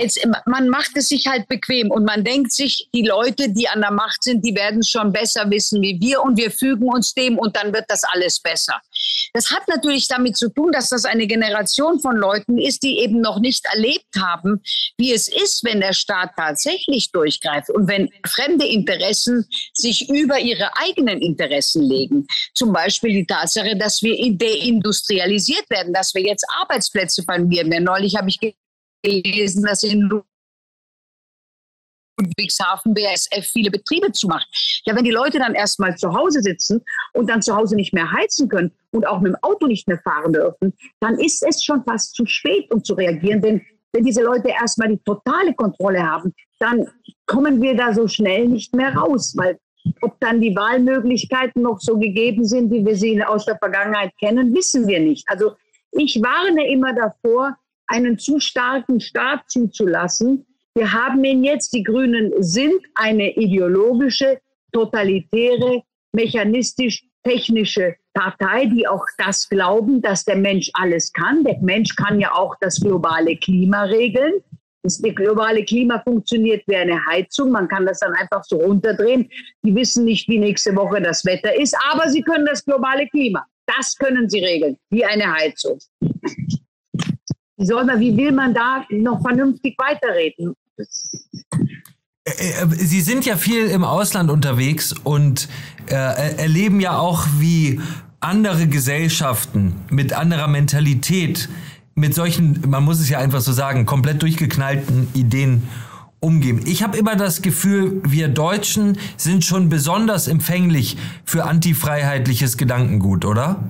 Jetzt, 0.00 0.24
man 0.46 0.68
macht 0.68 0.92
es 0.94 1.08
sich 1.08 1.26
halt 1.26 1.48
bequem 1.48 1.90
und 1.90 2.04
man 2.04 2.22
denkt 2.22 2.52
sich, 2.52 2.88
die 2.94 3.02
Leute, 3.02 3.50
die 3.50 3.68
an 3.68 3.80
der 3.80 3.90
Macht 3.90 4.22
sind, 4.22 4.44
die 4.44 4.54
werden 4.54 4.84
schon 4.84 5.12
besser 5.12 5.50
wissen 5.50 5.82
wie 5.82 5.98
wir 6.00 6.22
und 6.22 6.38
wir 6.38 6.52
fügen 6.52 6.88
uns 6.88 7.14
dem 7.14 7.36
und 7.36 7.56
dann 7.56 7.72
wird 7.72 7.86
das 7.88 8.04
alles 8.04 8.38
besser. 8.38 8.80
Das 9.32 9.50
hat 9.50 9.66
natürlich 9.66 10.06
damit 10.06 10.36
zu 10.36 10.50
tun, 10.50 10.70
dass 10.70 10.90
das 10.90 11.04
eine 11.04 11.26
Generation 11.26 11.98
von 12.00 12.16
Leuten 12.16 12.58
ist, 12.58 12.84
die 12.84 13.00
eben 13.00 13.20
noch 13.20 13.40
nicht 13.40 13.64
erlebt 13.72 14.14
haben, 14.16 14.62
wie 14.98 15.12
es 15.12 15.26
ist, 15.26 15.64
wenn 15.64 15.80
der 15.80 15.92
Staat 15.92 16.30
tatsächlich 16.36 17.10
durchgreift 17.10 17.70
und 17.70 17.88
wenn 17.88 18.08
fremde 18.24 18.66
Interessen 18.66 19.46
sich 19.72 20.08
über 20.08 20.38
ihre 20.38 20.70
eigenen 20.76 21.20
Interessen 21.20 21.82
legen. 21.82 22.26
Zum 22.54 22.72
Beispiel 22.72 23.12
die 23.12 23.26
Tatsache, 23.26 23.76
dass 23.76 24.02
wir 24.02 24.16
deindustrialisiert 24.36 25.68
werden, 25.70 25.92
dass 25.92 26.14
wir 26.14 26.22
jetzt 26.22 26.44
Arbeitsplätze 26.60 27.24
verlieren. 27.24 27.82
Neulich 27.82 28.16
habe 28.16 28.28
ich 28.28 28.38
gelesen, 29.02 29.62
dass 29.62 29.82
in 29.82 30.08
Ludwigshafen 32.18 32.94
BASF 32.94 33.46
viele 33.46 33.70
Betriebe 33.70 34.12
zumacht. 34.12 34.48
Ja, 34.84 34.96
wenn 34.96 35.04
die 35.04 35.10
Leute 35.10 35.38
dann 35.38 35.54
erstmal 35.54 35.96
zu 35.96 36.12
Hause 36.12 36.42
sitzen 36.42 36.84
und 37.12 37.28
dann 37.30 37.42
zu 37.42 37.54
Hause 37.54 37.76
nicht 37.76 37.92
mehr 37.92 38.10
heizen 38.10 38.48
können 38.48 38.72
und 38.90 39.06
auch 39.06 39.20
mit 39.20 39.32
dem 39.32 39.42
Auto 39.42 39.66
nicht 39.66 39.86
mehr 39.88 39.98
fahren 39.98 40.32
dürfen, 40.32 40.74
dann 41.00 41.18
ist 41.18 41.44
es 41.46 41.62
schon 41.62 41.84
fast 41.84 42.14
zu 42.14 42.26
spät, 42.26 42.70
um 42.72 42.82
zu 42.82 42.94
reagieren. 42.94 43.40
Denn 43.40 43.64
wenn 43.92 44.04
diese 44.04 44.22
Leute 44.22 44.48
erstmal 44.48 44.88
die 44.88 45.02
totale 45.04 45.54
Kontrolle 45.54 46.02
haben, 46.02 46.34
dann 46.58 46.88
kommen 47.26 47.62
wir 47.62 47.76
da 47.76 47.94
so 47.94 48.08
schnell 48.08 48.48
nicht 48.48 48.74
mehr 48.74 48.94
raus, 48.94 49.34
weil 49.36 49.58
ob 50.02 50.18
dann 50.20 50.40
die 50.40 50.54
Wahlmöglichkeiten 50.54 51.62
noch 51.62 51.80
so 51.80 51.98
gegeben 51.98 52.44
sind, 52.44 52.70
wie 52.70 52.84
wir 52.84 52.96
sie 52.96 53.22
aus 53.22 53.46
der 53.46 53.56
Vergangenheit 53.58 54.12
kennen, 54.18 54.54
wissen 54.54 54.86
wir 54.86 55.00
nicht. 55.00 55.26
Also 55.28 55.52
ich 55.92 56.20
warne 56.20 56.70
immer 56.70 56.92
davor, 56.92 57.56
einen 57.88 58.18
zu 58.18 58.38
starken 58.40 59.00
Staat 59.00 59.50
zuzulassen. 59.50 60.46
Wir 60.74 60.92
haben 60.92 61.24
ihn 61.24 61.42
jetzt, 61.42 61.72
die 61.72 61.82
Grünen 61.82 62.32
sind 62.38 62.80
eine 62.94 63.36
ideologische, 63.36 64.40
totalitäre, 64.72 65.82
mechanistisch-technische 66.12 67.96
Partei, 68.14 68.66
die 68.66 68.86
auch 68.86 69.04
das 69.16 69.48
glauben, 69.48 70.00
dass 70.02 70.24
der 70.24 70.36
Mensch 70.36 70.70
alles 70.74 71.12
kann. 71.12 71.44
Der 71.44 71.58
Mensch 71.60 71.94
kann 71.96 72.20
ja 72.20 72.32
auch 72.32 72.54
das 72.60 72.80
globale 72.80 73.36
Klima 73.36 73.84
regeln. 73.84 74.34
Das 74.82 75.02
globale 75.02 75.64
Klima 75.64 76.00
funktioniert 76.00 76.62
wie 76.66 76.76
eine 76.76 77.04
Heizung. 77.06 77.50
Man 77.50 77.68
kann 77.68 77.84
das 77.84 77.98
dann 77.98 78.14
einfach 78.14 78.44
so 78.44 78.56
runterdrehen. 78.56 79.28
Die 79.62 79.74
wissen 79.74 80.04
nicht, 80.04 80.28
wie 80.28 80.38
nächste 80.38 80.74
Woche 80.76 81.02
das 81.02 81.24
Wetter 81.24 81.54
ist, 81.60 81.76
aber 81.90 82.08
sie 82.08 82.22
können 82.22 82.46
das 82.46 82.64
globale 82.64 83.08
Klima. 83.08 83.44
Das 83.66 83.96
können 83.96 84.30
sie 84.30 84.44
regeln, 84.44 84.78
wie 84.90 85.04
eine 85.04 85.32
Heizung. 85.32 85.78
Wie, 87.58 87.66
soll 87.66 87.84
man, 87.84 87.98
wie 88.00 88.16
will 88.16 88.32
man 88.32 88.54
da 88.54 88.84
noch 88.90 89.20
vernünftig 89.20 89.76
weiterreden? 89.78 90.54
Äh, 90.76 92.62
äh, 92.62 92.66
Sie 92.70 93.00
sind 93.00 93.26
ja 93.26 93.36
viel 93.36 93.66
im 93.66 93.84
Ausland 93.84 94.30
unterwegs 94.30 94.94
und 95.04 95.48
äh, 95.88 95.94
erleben 96.36 96.80
ja 96.80 96.98
auch, 96.98 97.26
wie 97.38 97.80
andere 98.20 98.68
Gesellschaften 98.68 99.74
mit 99.90 100.12
anderer 100.12 100.48
Mentalität, 100.48 101.48
mit 101.94 102.14
solchen, 102.14 102.62
man 102.68 102.84
muss 102.84 103.00
es 103.00 103.08
ja 103.08 103.18
einfach 103.18 103.40
so 103.40 103.52
sagen, 103.52 103.86
komplett 103.86 104.22
durchgeknallten 104.22 105.08
Ideen 105.14 105.64
umgehen. 106.20 106.60
Ich 106.64 106.82
habe 106.84 106.96
immer 106.96 107.16
das 107.16 107.42
Gefühl, 107.42 108.00
wir 108.04 108.28
Deutschen 108.28 108.98
sind 109.16 109.44
schon 109.44 109.68
besonders 109.68 110.28
empfänglich 110.28 110.96
für 111.24 111.44
antifreiheitliches 111.44 112.56
Gedankengut, 112.56 113.24
oder? 113.24 113.64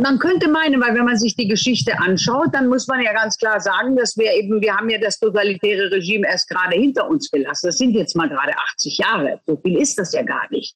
Man 0.00 0.18
könnte 0.18 0.48
meinen, 0.48 0.80
weil 0.80 0.94
wenn 0.94 1.04
man 1.04 1.18
sich 1.18 1.36
die 1.36 1.46
Geschichte 1.46 1.98
anschaut, 2.00 2.48
dann 2.52 2.68
muss 2.68 2.86
man 2.86 3.02
ja 3.02 3.12
ganz 3.12 3.36
klar 3.36 3.60
sagen, 3.60 3.96
dass 3.96 4.16
wir 4.16 4.32
eben, 4.32 4.62
wir 4.62 4.74
haben 4.74 4.88
ja 4.88 4.98
das 4.98 5.18
totalitäre 5.18 5.90
Regime 5.90 6.26
erst 6.26 6.48
gerade 6.48 6.74
hinter 6.76 7.08
uns 7.08 7.30
gelassen. 7.30 7.66
Das 7.66 7.76
sind 7.76 7.92
jetzt 7.92 8.16
mal 8.16 8.28
gerade 8.28 8.56
80 8.72 8.96
Jahre. 8.96 9.40
So 9.46 9.56
viel 9.56 9.78
ist 9.78 9.98
das 9.98 10.14
ja 10.14 10.22
gar 10.22 10.50
nicht. 10.50 10.74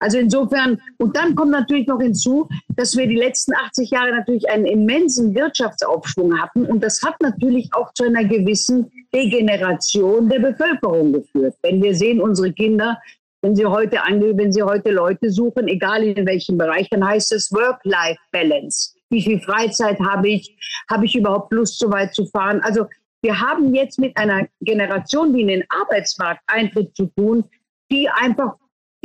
Also 0.00 0.18
insofern, 0.18 0.80
und 0.98 1.16
dann 1.16 1.34
kommt 1.34 1.50
natürlich 1.50 1.86
noch 1.86 2.00
hinzu, 2.00 2.48
dass 2.76 2.96
wir 2.96 3.06
die 3.06 3.16
letzten 3.16 3.54
80 3.54 3.90
Jahre 3.90 4.12
natürlich 4.12 4.48
einen 4.48 4.66
immensen 4.66 5.34
Wirtschaftsaufschwung 5.34 6.40
hatten. 6.40 6.66
Und 6.66 6.82
das 6.82 7.02
hat 7.02 7.20
natürlich 7.20 7.70
auch 7.74 7.92
zu 7.94 8.04
einer 8.04 8.24
gewissen 8.24 8.90
Degeneration 9.14 10.28
der 10.28 10.40
Bevölkerung 10.40 11.12
geführt. 11.12 11.54
Wenn 11.62 11.82
wir 11.82 11.94
sehen, 11.94 12.20
unsere 12.20 12.52
Kinder 12.52 12.98
wenn 13.42 13.54
Sie 13.54 13.66
heute 13.66 13.98
wenn 13.98 14.52
Sie 14.52 14.62
heute 14.62 14.90
Leute 14.90 15.30
suchen, 15.30 15.68
egal 15.68 16.02
in 16.02 16.26
welchem 16.26 16.58
Bereich, 16.58 16.88
dann 16.90 17.06
heißt 17.06 17.32
es 17.32 17.52
Work-Life-Balance. 17.52 18.94
Wie 19.10 19.22
viel 19.22 19.40
Freizeit 19.40 19.98
habe 20.00 20.28
ich? 20.28 20.56
Habe 20.90 21.06
ich 21.06 21.14
überhaupt 21.14 21.52
Lust, 21.52 21.78
so 21.78 21.90
weit 21.90 22.14
zu 22.14 22.26
fahren? 22.26 22.60
Also 22.62 22.86
wir 23.22 23.40
haben 23.40 23.74
jetzt 23.74 23.98
mit 23.98 24.16
einer 24.16 24.46
Generation, 24.60 25.34
die 25.34 25.42
in 25.42 25.48
den 25.48 25.64
Arbeitsmarkt 25.68 26.42
eintritt, 26.46 26.94
zu 26.94 27.06
tun, 27.06 27.44
die 27.90 28.08
einfach, 28.08 28.54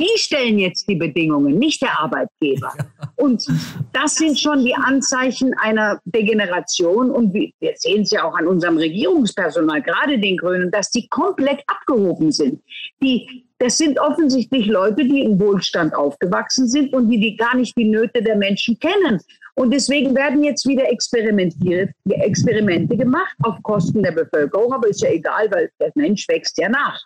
die 0.00 0.10
stellen 0.16 0.58
jetzt 0.58 0.88
die 0.88 0.96
Bedingungen, 0.96 1.58
nicht 1.58 1.82
der 1.82 2.00
Arbeitgeber. 2.00 2.72
Und 3.16 3.46
das 3.92 4.16
sind 4.16 4.38
schon 4.38 4.64
die 4.64 4.74
Anzeichen 4.74 5.54
einer 5.54 6.00
Degeneration. 6.04 7.10
Und 7.10 7.32
wir 7.32 7.52
sehen 7.76 8.02
es 8.02 8.10
ja 8.10 8.24
auch 8.24 8.36
an 8.36 8.46
unserem 8.46 8.76
Regierungspersonal, 8.76 9.82
gerade 9.82 10.18
den 10.18 10.36
Grünen, 10.36 10.70
dass 10.70 10.90
die 10.90 11.08
komplett 11.08 11.62
abgehoben 11.66 12.32
sind. 12.32 12.62
Die 13.02 13.44
das 13.58 13.78
sind 13.78 14.00
offensichtlich 14.00 14.66
Leute, 14.66 15.04
die 15.04 15.22
im 15.22 15.40
Wohlstand 15.40 15.94
aufgewachsen 15.94 16.68
sind 16.68 16.92
und 16.92 17.08
die, 17.08 17.20
die 17.20 17.36
gar 17.36 17.56
nicht 17.56 17.76
die 17.78 17.88
Nöte 17.88 18.22
der 18.22 18.36
Menschen 18.36 18.78
kennen. 18.78 19.20
Und 19.54 19.72
deswegen 19.72 20.14
werden 20.14 20.42
jetzt 20.42 20.66
wieder 20.66 20.90
Experimente 20.90 22.96
gemacht 22.96 23.36
auf 23.42 23.62
Kosten 23.62 24.02
der 24.02 24.12
Bevölkerung, 24.12 24.72
aber 24.72 24.88
ist 24.88 25.02
ja 25.02 25.10
egal, 25.10 25.48
weil 25.52 25.70
der 25.80 25.92
Mensch 25.94 26.26
wächst 26.28 26.58
ja 26.58 26.68
nach. 26.68 27.00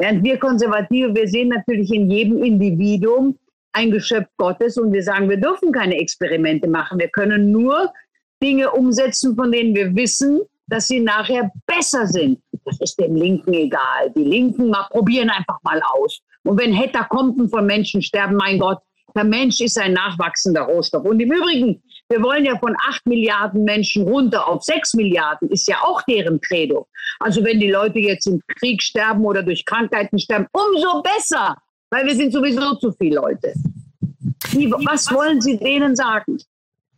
Während 0.00 0.24
wir 0.24 0.38
Konservative, 0.38 1.14
wir 1.14 1.28
sehen 1.28 1.48
natürlich 1.48 1.92
in 1.92 2.10
jedem 2.10 2.42
Individuum 2.42 3.38
ein 3.72 3.90
Geschöpf 3.90 4.28
Gottes 4.38 4.78
und 4.78 4.94
wir 4.94 5.02
sagen, 5.02 5.28
wir 5.28 5.36
dürfen 5.36 5.72
keine 5.72 5.96
Experimente 5.96 6.66
machen. 6.66 6.98
Wir 6.98 7.08
können 7.08 7.52
nur 7.52 7.92
Dinge 8.42 8.70
umsetzen, 8.70 9.36
von 9.36 9.52
denen 9.52 9.74
wir 9.74 9.94
wissen, 9.94 10.40
dass 10.68 10.88
sie 10.88 11.00
nachher 11.00 11.52
besser 11.66 12.06
sind. 12.06 12.40
Das 12.64 12.80
ist 12.80 12.98
den 12.98 13.14
Linken 13.14 13.52
egal. 13.52 14.10
Die 14.16 14.24
Linken 14.24 14.70
mal 14.70 14.86
probieren 14.90 15.28
einfach 15.28 15.58
mal 15.64 15.82
aus. 15.92 16.20
Und 16.44 16.58
wenn 16.58 16.72
Hetakomben 16.72 17.50
von 17.50 17.66
Menschen 17.66 18.00
sterben, 18.00 18.36
mein 18.36 18.58
Gott, 18.58 18.78
der 19.14 19.24
Mensch 19.24 19.60
ist 19.60 19.78
ein 19.78 19.92
nachwachsender 19.92 20.62
Rohstoff. 20.62 21.04
Und 21.04 21.20
im 21.20 21.32
Übrigen, 21.32 21.82
wir 22.08 22.22
wollen 22.22 22.44
ja 22.44 22.58
von 22.58 22.74
acht 22.88 23.04
Milliarden 23.06 23.64
Menschen 23.64 24.04
runter 24.04 24.46
auf 24.46 24.62
sechs 24.62 24.94
Milliarden, 24.94 25.48
ist 25.50 25.68
ja 25.68 25.76
auch 25.82 26.02
deren 26.02 26.40
Credo. 26.40 26.86
Also 27.18 27.44
wenn 27.44 27.60
die 27.60 27.70
Leute 27.70 27.98
jetzt 27.98 28.26
im 28.26 28.40
Krieg 28.58 28.82
sterben 28.82 29.24
oder 29.24 29.42
durch 29.42 29.64
Krankheiten 29.64 30.18
sterben, 30.18 30.46
umso 30.52 31.02
besser, 31.02 31.56
weil 31.90 32.06
wir 32.06 32.14
sind 32.14 32.32
sowieso 32.32 32.74
zu 32.76 32.92
viele 32.92 33.16
Leute. 33.16 33.54
was 34.84 35.12
wollen 35.12 35.40
Sie 35.40 35.58
denen 35.58 35.94
sagen? 35.94 36.38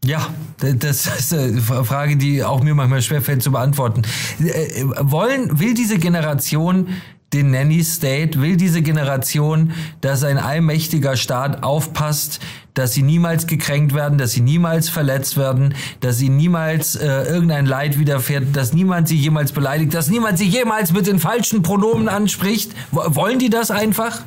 Ja, 0.04 0.34
das 0.58 1.06
ist 1.06 1.32
eine 1.32 1.60
Frage, 1.60 2.16
die 2.16 2.42
auch 2.42 2.62
mir 2.62 2.74
manchmal 2.74 3.02
schwerfällt 3.02 3.40
zu 3.40 3.52
beantworten. 3.52 4.02
Äh, 4.40 4.84
wollen, 5.00 5.60
will 5.60 5.74
diese 5.74 5.98
Generation 5.98 6.88
den 7.32 7.50
Nanny 7.50 7.82
State, 7.82 8.40
will 8.40 8.56
diese 8.56 8.82
Generation, 8.82 9.72
dass 10.00 10.24
ein 10.24 10.38
allmächtiger 10.38 11.16
Staat 11.16 11.62
aufpasst, 11.62 12.40
dass 12.74 12.92
sie 12.94 13.02
niemals 13.02 13.46
gekränkt 13.46 13.94
werden, 13.94 14.18
dass 14.18 14.32
sie 14.32 14.40
niemals 14.40 14.88
verletzt 14.88 15.36
werden, 15.36 15.74
dass 16.00 16.18
sie 16.18 16.28
niemals 16.28 16.96
äh, 16.96 17.24
irgendein 17.24 17.66
Leid 17.66 17.98
widerfährt, 17.98 18.54
dass 18.54 18.72
niemand 18.72 19.08
sie 19.08 19.16
jemals 19.16 19.52
beleidigt, 19.52 19.94
dass 19.94 20.08
niemand 20.08 20.38
sie 20.38 20.46
jemals 20.46 20.92
mit 20.92 21.06
den 21.06 21.18
falschen 21.18 21.62
Pronomen 21.62 22.08
anspricht. 22.08 22.72
Wollen 22.90 23.38
die 23.38 23.50
das 23.50 23.70
einfach? 23.70 24.22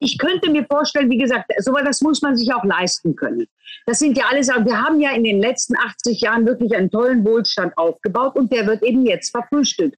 ich 0.00 0.18
könnte 0.18 0.50
mir 0.50 0.64
vorstellen, 0.64 1.10
wie 1.10 1.18
gesagt, 1.18 1.52
so 1.58 1.72
das 1.72 2.00
muss 2.00 2.22
man 2.22 2.36
sich 2.36 2.52
auch 2.52 2.64
leisten 2.64 3.14
können. 3.14 3.46
Das 3.86 3.98
sind 3.98 4.16
ja 4.16 4.24
alles, 4.30 4.48
wir 4.48 4.82
haben 4.82 4.98
ja 5.00 5.10
in 5.12 5.24
den 5.24 5.40
letzten 5.40 5.76
80 5.76 6.20
Jahren 6.22 6.46
wirklich 6.46 6.74
einen 6.74 6.90
tollen 6.90 7.24
Wohlstand 7.24 7.76
aufgebaut 7.76 8.34
und 8.34 8.50
der 8.50 8.66
wird 8.66 8.82
eben 8.82 9.04
jetzt 9.06 9.30
verfrühstückt. 9.30 9.96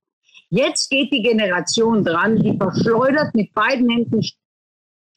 Jetzt 0.54 0.90
geht 0.90 1.11
die 1.11 1.23
Generation 1.23 2.04
dran, 2.04 2.37
die 2.37 2.59
verschleudert 2.59 3.35
mit 3.35 3.54
beiden 3.54 3.88
Händen, 3.88 4.23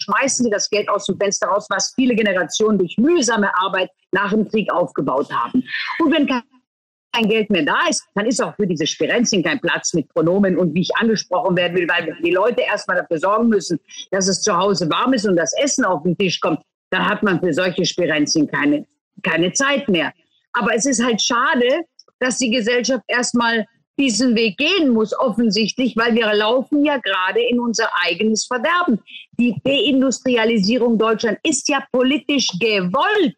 schmeißen 0.02 0.46
sie 0.46 0.50
das 0.50 0.70
Geld 0.70 0.88
aus 0.88 1.08
dem 1.08 1.18
Fenster 1.18 1.48
raus, 1.48 1.68
was 1.70 1.92
viele 1.94 2.16
Generationen 2.16 2.80
durch 2.80 2.98
mühsame 2.98 3.52
Arbeit 3.58 3.90
nach 4.14 4.32
dem 4.32 4.48
Krieg 4.48 4.72
aufgebaut 4.72 5.30
haben. 5.34 5.62
Und 6.00 6.14
wenn 6.14 6.26
kein 6.26 7.28
Geld 7.28 7.50
mehr 7.50 7.64
da 7.64 7.80
ist, 7.90 8.06
dann 8.14 8.28
ist 8.28 8.42
auch 8.42 8.56
für 8.56 8.66
diese 8.66 8.88
Spirenzien 8.88 9.44
kein 9.44 9.60
Platz 9.60 9.94
mit 9.94 10.08
Pronomen 10.08 10.58
und 10.58 10.74
wie 10.74 10.84
ich 10.84 10.96
angesprochen 10.96 11.58
werden 11.58 11.76
will, 11.76 11.90
weil 11.90 12.16
die 12.24 12.32
Leute 12.32 12.62
erstmal 12.62 12.96
dafür 12.96 13.20
sorgen 13.20 13.50
müssen, 13.50 13.78
dass 14.12 14.30
es 14.30 14.42
zu 14.42 14.56
Hause 14.56 14.90
warm 14.90 15.12
ist 15.12 15.28
und 15.28 15.36
das 15.36 15.52
Essen 15.62 15.84
auf 15.84 16.04
den 16.04 16.18
Tisch 16.18 16.40
kommt, 16.40 16.62
dann 16.92 17.06
hat 17.06 17.24
man 17.24 17.42
für 17.42 17.52
solche 17.52 17.84
Spirenzien 17.84 18.48
keine, 18.48 18.86
keine 19.22 19.52
Zeit 19.52 19.90
mehr. 19.90 20.14
Aber 20.54 20.74
es 20.74 20.86
ist 20.86 21.04
halt 21.04 21.22
schade, 21.22 21.82
dass 22.20 22.38
die 22.38 22.52
Gesellschaft 22.52 23.04
erstmal 23.10 23.66
diesen 23.98 24.36
Weg 24.36 24.58
gehen 24.58 24.90
muss, 24.90 25.18
offensichtlich, 25.18 25.96
weil 25.96 26.16
wir 26.16 26.34
laufen 26.34 26.84
ja 26.84 26.98
gerade 26.98 27.42
in 27.42 27.60
unser 27.60 27.90
eigenes 28.04 28.46
Verderben. 28.46 29.00
Die 29.40 29.56
Deindustrialisierung 29.64 30.98
Deutschlands 30.98 31.42
ist 31.44 31.70
ja 31.70 31.84
politisch 31.92 32.50
gewollt. 32.60 33.36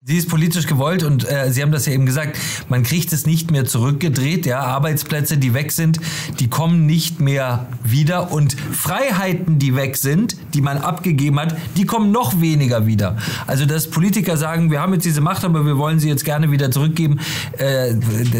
Sie 0.00 0.16
ist 0.16 0.28
politisch 0.28 0.68
gewollt 0.68 1.02
und 1.02 1.28
äh, 1.28 1.50
Sie 1.50 1.60
haben 1.60 1.72
das 1.72 1.86
ja 1.86 1.92
eben 1.92 2.06
gesagt, 2.06 2.38
man 2.68 2.84
kriegt 2.84 3.12
es 3.12 3.26
nicht 3.26 3.50
mehr 3.50 3.64
zurückgedreht. 3.64 4.46
Ja, 4.46 4.60
Arbeitsplätze, 4.60 5.38
die 5.38 5.54
weg 5.54 5.72
sind, 5.72 5.98
die 6.38 6.48
kommen 6.48 6.86
nicht 6.86 7.18
mehr 7.18 7.66
wieder 7.82 8.30
und 8.30 8.54
Freiheiten, 8.54 9.58
die 9.58 9.74
weg 9.74 9.96
sind, 9.96 10.36
die 10.54 10.60
man 10.60 10.78
abgegeben 10.78 11.40
hat, 11.40 11.56
die 11.76 11.84
kommen 11.84 12.12
noch 12.12 12.40
weniger 12.40 12.86
wieder. 12.86 13.16
Also 13.48 13.66
dass 13.66 13.90
Politiker 13.90 14.36
sagen, 14.36 14.70
wir 14.70 14.80
haben 14.80 14.92
jetzt 14.92 15.04
diese 15.04 15.20
Macht, 15.20 15.44
aber 15.44 15.66
wir 15.66 15.76
wollen 15.78 15.98
sie 15.98 16.08
jetzt 16.08 16.24
gerne 16.24 16.52
wieder 16.52 16.70
zurückgeben, 16.70 17.18
äh, 17.58 17.96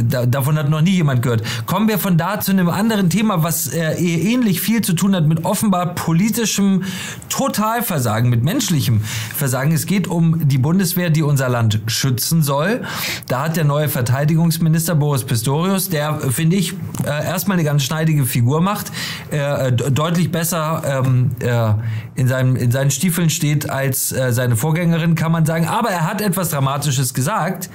da, 0.08 0.26
davon 0.26 0.56
hat 0.56 0.70
noch 0.70 0.80
nie 0.80 0.92
jemand 0.92 1.22
gehört. 1.22 1.42
Kommen 1.66 1.88
wir 1.88 1.98
von 1.98 2.16
da 2.16 2.38
zu 2.38 2.52
einem 2.52 2.68
anderen 2.68 3.10
Thema, 3.10 3.42
was 3.42 3.66
äh, 3.66 3.94
ähnlich 3.94 4.60
viel 4.60 4.82
zu 4.82 4.92
tun 4.92 5.12
hat 5.16 5.26
mit 5.26 5.44
offenbar 5.44 5.96
politischem 5.96 6.84
Totalversagen, 7.28 8.30
mit 8.30 8.44
menschlichem 8.44 9.00
Versagen. 9.34 9.72
Es 9.72 9.86
geht 9.86 10.06
um 10.06 10.46
die 10.46 10.58
Bundeswehr, 10.58 11.10
die 11.10 11.22
unser 11.22 11.47
Land 11.48 11.58
Land 11.58 11.80
schützen 11.86 12.42
soll. 12.42 12.82
Da 13.26 13.44
hat 13.44 13.56
der 13.56 13.64
neue 13.64 13.88
Verteidigungsminister 13.88 14.94
Boris 14.94 15.24
Pistorius, 15.24 15.88
der, 15.88 16.20
finde 16.30 16.56
ich, 16.56 16.74
äh, 17.04 17.08
erstmal 17.08 17.56
eine 17.56 17.64
ganz 17.64 17.82
schneidige 17.82 18.24
Figur 18.24 18.60
macht, 18.60 18.92
äh, 19.30 19.72
deutlich 19.72 20.30
besser 20.30 20.82
ähm, 21.04 21.30
äh, 21.40 21.74
in, 22.14 22.28
seinem, 22.28 22.56
in 22.56 22.70
seinen 22.70 22.90
Stiefeln 22.90 23.30
steht 23.30 23.68
als 23.68 24.12
äh, 24.12 24.32
seine 24.32 24.56
Vorgängerin, 24.56 25.14
kann 25.14 25.32
man 25.32 25.44
sagen. 25.44 25.66
Aber 25.66 25.90
er 25.90 26.06
hat 26.06 26.20
etwas 26.20 26.50
Dramatisches 26.50 27.14
gesagt 27.14 27.68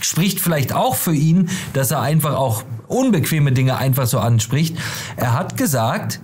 spricht 0.00 0.40
vielleicht 0.40 0.72
auch 0.72 0.94
für 0.94 1.12
ihn, 1.12 1.50
dass 1.74 1.90
er 1.90 2.00
einfach 2.00 2.34
auch 2.34 2.62
unbequeme 2.86 3.52
Dinge 3.52 3.76
einfach 3.76 4.06
so 4.06 4.18
anspricht. 4.18 4.78
Er 5.16 5.34
hat 5.34 5.58
gesagt, 5.58 6.20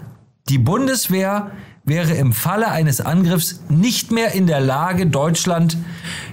die 0.49 0.57
Bundeswehr 0.57 1.51
wäre 1.91 2.15
im 2.15 2.33
Falle 2.33 2.71
eines 2.71 3.03
Angriffs 3.03 3.61
nicht 3.69 4.13
mehr 4.13 4.33
in 4.33 4.47
der 4.47 4.61
Lage, 4.61 5.07
Deutschland 5.09 5.77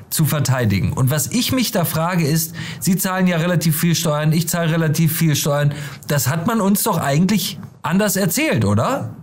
zu 0.09 0.23
verteidigen. 0.23 0.93
Und 0.93 1.09
was 1.09 1.31
ich 1.31 1.51
mich 1.51 1.71
da 1.71 1.83
frage 1.83 2.25
ist, 2.25 2.55
Sie 2.79 2.95
zahlen 2.95 3.27
ja 3.27 3.37
relativ 3.37 3.77
viel 3.77 3.95
Steuern, 3.95 4.31
ich 4.31 4.47
zahle 4.47 4.71
relativ 4.71 5.17
viel 5.17 5.35
Steuern. 5.35 5.73
Das 6.07 6.29
hat 6.29 6.47
man 6.47 6.61
uns 6.61 6.83
doch 6.83 6.97
eigentlich 6.97 7.59
anders 7.81 8.15
erzählt, 8.15 8.63
oder? 8.63 9.13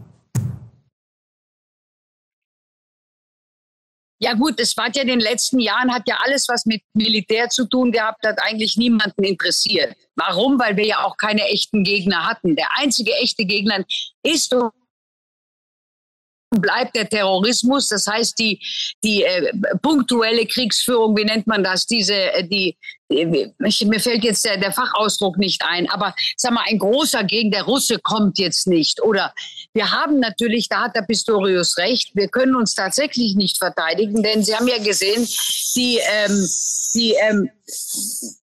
Ja 4.21 4.35
gut, 4.35 4.59
es 4.59 4.77
war 4.77 4.89
ja 4.95 5.03
in 5.03 5.09
den 5.09 5.21
letzten 5.21 5.59
Jahren, 5.59 5.93
hat 5.93 6.05
ja 6.07 6.17
alles, 6.25 6.49
was 6.49 6.67
mit 6.67 6.83
Militär 6.95 7.49
zu 7.49 7.67
tun 7.67 7.93
gehabt 7.93 8.27
hat, 8.27 8.39
eigentlich 8.41 8.77
niemanden 8.77 9.23
interessiert. 9.23 9.95
Warum? 10.17 10.59
Weil 10.59 10.77
wir 10.77 10.87
ja 10.87 11.05
auch 11.05 11.17
keine 11.17 11.43
echten 11.49 11.85
Gegner 11.85 12.27
hatten. 12.27 12.57
Der 12.57 12.69
einzige 12.79 13.13
echte 13.17 13.45
Gegner 13.45 13.85
ist 14.23 14.55
bleibt 16.61 16.97
der 16.97 17.09
Terrorismus, 17.09 17.89
das 17.89 18.07
heißt 18.07 18.39
die, 18.39 18.61
die 19.03 19.23
äh, 19.23 19.53
punktuelle 19.83 20.47
Kriegsführung, 20.47 21.17
wie 21.17 21.25
nennt 21.25 21.47
man 21.47 21.63
das, 21.63 21.87
diese, 21.87 22.15
äh, 22.15 22.47
die, 22.47 22.77
die 23.04 23.04
ich, 23.09 23.85
mir 23.85 24.01
fällt 24.01 24.25
jetzt 24.25 24.45
der, 24.45 24.57
der 24.57 24.73
Fachausdruck 24.73 25.37
nicht 25.37 25.63
ein, 25.65 25.89
aber 25.91 26.15
sag 26.37 26.53
mal, 26.53 26.65
ein 26.67 26.79
großer 26.79 27.25
gegen 27.25 27.51
der 27.51 27.65
Russe 27.65 27.99
kommt 27.99 28.39
jetzt 28.39 28.67
nicht. 28.67 29.03
Oder 29.03 29.35
wir 29.73 29.91
haben 29.91 30.21
natürlich, 30.21 30.69
da 30.69 30.85
hat 30.85 30.97
der 30.97 31.03
Pistorius 31.03 31.77
recht, 31.77 32.11
wir 32.15 32.29
können 32.29 32.55
uns 32.55 32.75
tatsächlich 32.75 33.35
nicht 33.35 33.59
verteidigen, 33.59 34.23
denn 34.23 34.43
Sie 34.43 34.55
haben 34.55 34.69
ja 34.69 34.79
gesehen, 34.79 35.27
die, 35.77 35.99
ähm, 35.99 36.49
die, 36.95 37.15
ähm, 37.15 37.51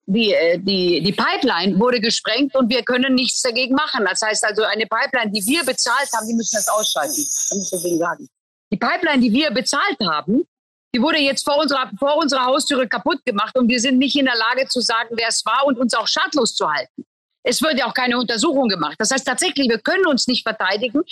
die, 0.07 0.33
äh, 0.33 0.59
die, 0.59 1.03
die 1.03 1.13
Pipeline 1.13 1.79
wurde 1.79 2.01
gesprengt 2.01 2.55
und 2.55 2.69
wir 2.69 2.83
können 2.83 3.15
nichts 3.15 3.43
dagegen 3.43 3.75
machen. 3.75 4.05
Das 4.05 4.21
heißt 4.21 4.45
also, 4.45 4.63
eine 4.65 4.87
Pipeline, 4.87 5.31
die 5.33 5.45
wir 5.47 5.65
bezahlt 5.65 6.09
haben, 6.15 6.27
die 6.27 6.35
müssen 6.35 6.57
das 6.57 6.69
ausschalten. 6.69 7.27
Kann 7.49 7.61
ich 7.61 7.99
sagen. 7.99 8.29
Die 8.73 8.77
Pipeline, 8.77 9.21
die 9.21 9.33
wir 9.33 9.51
bezahlt 9.51 9.99
haben, 10.01 10.45
die 10.95 11.01
wurde 11.01 11.19
jetzt 11.19 11.45
vor 11.45 11.59
unserer, 11.59 11.91
vor 11.99 12.17
unserer 12.17 12.47
Haustüre 12.47 12.89
kaputt 12.89 13.25
gemacht 13.25 13.57
und 13.57 13.69
wir 13.69 13.81
sind 13.81 13.99
nicht 13.99 14.17
in 14.17 14.25
der 14.25 14.37
Lage 14.37 14.67
zu 14.69 14.81
sagen, 14.81 15.11
wer 15.13 15.29
es 15.29 15.45
war 15.45 15.65
und 15.67 15.79
uns 15.79 15.95
auch 15.95 16.09
schadlos 16.09 16.55
zu 16.55 16.69
halten. 16.71 17.07
Es 17.43 17.63
wird 17.63 17.79
ja 17.79 17.87
auch 17.87 17.95
keine 17.95 18.19
Untersuchung 18.19 18.69
gemacht. 18.69 18.97
Das 18.99 19.11
heißt 19.11 19.27
tatsächlich, 19.27 19.69
wir 19.69 19.79
können 19.79 20.07
uns 20.07 20.27
nicht 20.27 20.43
verteidigen, 20.43 21.03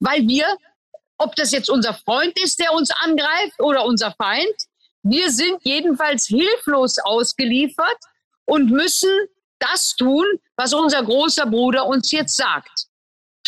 weil 0.00 0.26
wir, 0.26 0.44
ob 1.16 1.34
das 1.36 1.52
jetzt 1.52 1.70
unser 1.70 1.94
Freund 1.94 2.38
ist, 2.42 2.58
der 2.58 2.72
uns 2.72 2.90
angreift 2.90 3.60
oder 3.60 3.84
unser 3.84 4.12
Feind, 4.12 4.54
wir 5.02 5.30
sind 5.30 5.58
jedenfalls 5.62 6.26
hilflos 6.26 6.98
ausgeliefert 6.98 7.98
und 8.44 8.70
müssen 8.70 9.10
das 9.58 9.94
tun, 9.96 10.26
was 10.56 10.74
unser 10.74 11.02
großer 11.02 11.46
Bruder 11.46 11.86
uns 11.86 12.10
jetzt 12.10 12.36
sagt. 12.36 12.86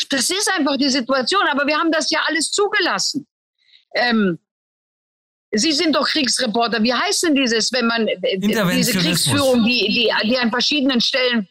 Das 0.08 0.30
ist 0.30 0.50
einfach 0.56 0.76
die 0.76 0.88
Situation, 0.88 1.46
aber 1.48 1.66
wir 1.66 1.78
haben 1.78 1.92
das 1.92 2.10
ja 2.10 2.20
alles 2.26 2.50
zugelassen. 2.50 3.26
Ähm, 3.94 4.38
Sie 5.52 5.72
sind 5.72 5.96
doch 5.96 6.06
Kriegsreporter. 6.06 6.82
Wie 6.82 6.94
heißt 6.94 7.24
denn 7.24 7.34
dieses, 7.34 7.72
wenn 7.72 7.86
man 7.86 8.06
äh, 8.06 8.38
diese 8.38 8.92
Kriegsführung, 8.92 9.64
die, 9.64 9.86
die, 9.88 10.28
die 10.28 10.38
an 10.38 10.50
verschiedenen 10.50 11.00
Stellen. 11.00 11.48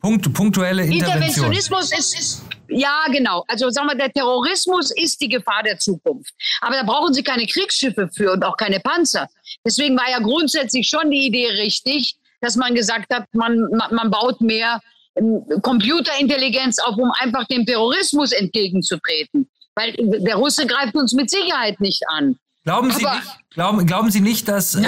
Punkt, 0.00 0.32
punktuelle 0.32 0.82
Intervention. 0.84 1.16
Interventionismus 1.16 1.92
ist, 1.92 2.18
ist, 2.18 2.42
ja, 2.68 3.04
genau. 3.10 3.44
Also 3.48 3.68
sagen 3.70 3.88
wir, 3.88 3.96
der 3.96 4.12
Terrorismus 4.12 4.90
ist 4.92 5.20
die 5.20 5.28
Gefahr 5.28 5.62
der 5.64 5.78
Zukunft. 5.78 6.32
Aber 6.60 6.76
da 6.76 6.82
brauchen 6.84 7.12
Sie 7.12 7.22
keine 7.22 7.46
Kriegsschiffe 7.46 8.08
für 8.14 8.32
und 8.32 8.44
auch 8.44 8.56
keine 8.56 8.80
Panzer. 8.80 9.28
Deswegen 9.64 9.96
war 9.96 10.08
ja 10.10 10.18
grundsätzlich 10.18 10.88
schon 10.88 11.10
die 11.10 11.26
Idee 11.26 11.48
richtig, 11.48 12.16
dass 12.40 12.56
man 12.56 12.74
gesagt 12.74 13.12
hat, 13.12 13.26
man, 13.32 13.58
man 13.90 14.10
baut 14.10 14.40
mehr 14.40 14.80
ähm, 15.16 15.44
Computerintelligenz 15.62 16.78
auf, 16.78 16.96
um 16.96 17.10
einfach 17.18 17.44
dem 17.46 17.66
Terrorismus 17.66 18.32
entgegenzutreten. 18.32 19.48
Weil 19.74 19.94
der 19.96 20.36
Russe 20.36 20.66
greift 20.66 20.94
uns 20.94 21.12
mit 21.12 21.30
Sicherheit 21.30 21.80
nicht 21.80 22.02
an. 22.08 22.38
Glauben 22.64 22.90
Sie, 22.92 23.04
nicht, 23.04 23.38
glauben, 23.50 23.86
glauben 23.86 24.10
Sie 24.10 24.20
nicht, 24.20 24.46
dass 24.46 24.74
äh, 24.74 24.86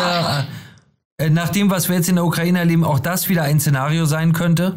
äh, 1.19 1.31
nach 1.31 1.49
dem, 1.51 1.71
was 1.71 1.89
wir 1.89 1.97
jetzt 1.97 2.09
in 2.09 2.17
der 2.17 2.25
Ukraine 2.25 2.61
erleben, 2.61 2.85
auch 2.85 3.01
das 3.01 3.29
wieder 3.29 3.43
ein 3.43 3.59
Szenario 3.59 4.05
sein 4.05 4.33
könnte? 4.33 4.77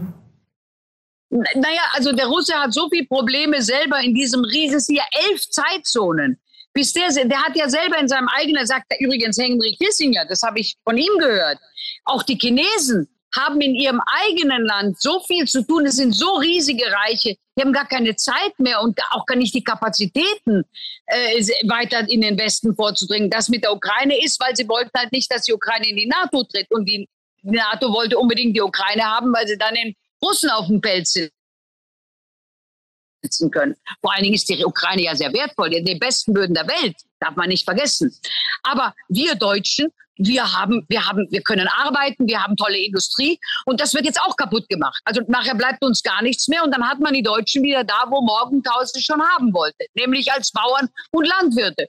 Naja, 1.30 1.82
also 1.94 2.12
der 2.14 2.26
Russe 2.26 2.54
hat 2.56 2.74
so 2.74 2.90
viele 2.90 3.06
Probleme 3.06 3.62
selber 3.62 4.00
in 4.00 4.16
diesem 4.16 4.44
riesen, 4.44 4.78
es 4.78 4.86
sind 4.86 4.96
ja 4.96 5.04
elf 5.30 5.42
Zeitzonen. 5.50 6.40
Bis 6.74 6.94
der, 6.94 7.10
der 7.10 7.44
hat 7.44 7.56
ja 7.56 7.70
selber 7.70 8.00
in 8.00 8.08
seinem 8.08 8.30
eigenen, 8.30 8.66
sagt 8.66 8.86
er 8.90 9.00
übrigens 9.00 9.38
Henry 9.38 9.76
Kissinger, 9.76 10.26
das 10.26 10.42
habe 10.42 10.60
ich 10.60 10.76
von 10.84 10.98
ihm 10.98 11.18
gehört. 11.20 11.60
Auch 12.06 12.24
die 12.24 12.38
Chinesen 12.38 13.08
haben 13.38 13.62
in 13.62 13.76
ihrem 13.76 14.02
eigenen 14.06 14.66
Land 14.66 15.00
so 15.00 15.20
viel 15.22 15.46
zu 15.48 15.66
tun. 15.66 15.86
Es 15.86 15.98
sind 15.98 16.14
so 16.14 16.36
riesige 16.36 16.86
Reiche. 16.92 17.36
Die 17.56 17.62
haben 17.62 17.74
gar 17.74 17.88
keine 17.88 18.16
Zeit 18.16 18.58
mehr 18.58 18.82
und 18.82 19.00
auch 19.12 19.26
gar 19.26 19.36
nicht 19.36 19.54
die 19.54 19.64
Kapazitäten, 19.64 20.64
äh, 21.06 21.42
weiter 21.68 22.10
in 22.10 22.22
den 22.22 22.38
Westen 22.38 22.76
vorzudringen. 22.76 23.30
Das 23.30 23.50
mit 23.50 23.64
der 23.64 23.74
Ukraine 23.74 24.24
ist, 24.24 24.40
weil 24.40 24.56
sie 24.56 24.68
wollten 24.68 24.92
halt 24.98 25.12
nicht, 25.12 25.32
dass 25.32 25.44
die 25.44 25.54
Ukraine 25.54 25.90
in 25.90 25.98
die 25.98 26.08
NATO 26.08 26.44
tritt. 26.44 26.68
Und 26.72 26.86
die 26.86 27.08
NATO 27.44 27.94
wollte 27.94 28.18
unbedingt 28.18 28.56
die 28.56 28.62
Ukraine 28.62 29.04
haben, 29.04 29.34
weil 29.34 29.48
sie 29.48 29.58
dann 29.58 29.76
den 29.76 29.96
Russen 30.24 30.50
auf 30.50 30.68
dem 30.68 30.82
Pelz 30.82 31.18
sitzen 33.22 33.52
können. 33.52 33.76
Vor 34.02 34.14
allen 34.14 34.24
Dingen 34.24 34.36
ist 34.36 34.50
die 34.50 34.64
Ukraine 34.64 35.04
ja 35.04 35.16
sehr 35.16 35.34
wertvoll, 35.34 35.70
die 35.70 35.96
besten 35.96 36.34
Böden 36.34 36.54
der 36.54 36.68
Welt, 36.68 36.96
darf 37.20 37.36
man 37.36 37.50
nicht 37.50 37.66
vergessen. 37.66 38.16
Aber 38.64 38.94
wir 39.10 39.36
Deutschen 39.36 39.92
wir 40.18 40.52
haben, 40.52 40.86
wir 40.88 41.08
haben, 41.08 41.28
wir 41.30 41.42
können 41.42 41.68
arbeiten, 41.68 42.28
wir 42.28 42.44
haben 42.44 42.56
tolle 42.56 42.78
Industrie 42.78 43.40
und 43.66 43.80
das 43.80 43.94
wird 43.94 44.06
jetzt 44.06 44.20
auch 44.20 44.36
kaputt 44.36 44.68
gemacht. 44.70 45.00
Also 45.06 45.22
nachher 45.28 45.56
bleibt 45.56 45.84
uns 45.84 46.02
gar 46.02 46.22
nichts 46.22 46.48
mehr 46.48 46.64
und 46.64 46.72
dann 46.72 46.88
hat 46.88 47.00
man 47.00 47.14
die 47.14 47.22
Deutschen 47.22 47.64
wieder 47.64 47.84
da, 47.84 48.06
wo 48.10 48.22
Morgenthau 48.22 48.82
schon 48.98 49.22
haben 49.22 49.54
wollte, 49.54 49.86
nämlich 49.94 50.32
als 50.32 50.52
Bauern 50.52 50.90
und 51.12 51.28
Landwirte. 51.28 51.88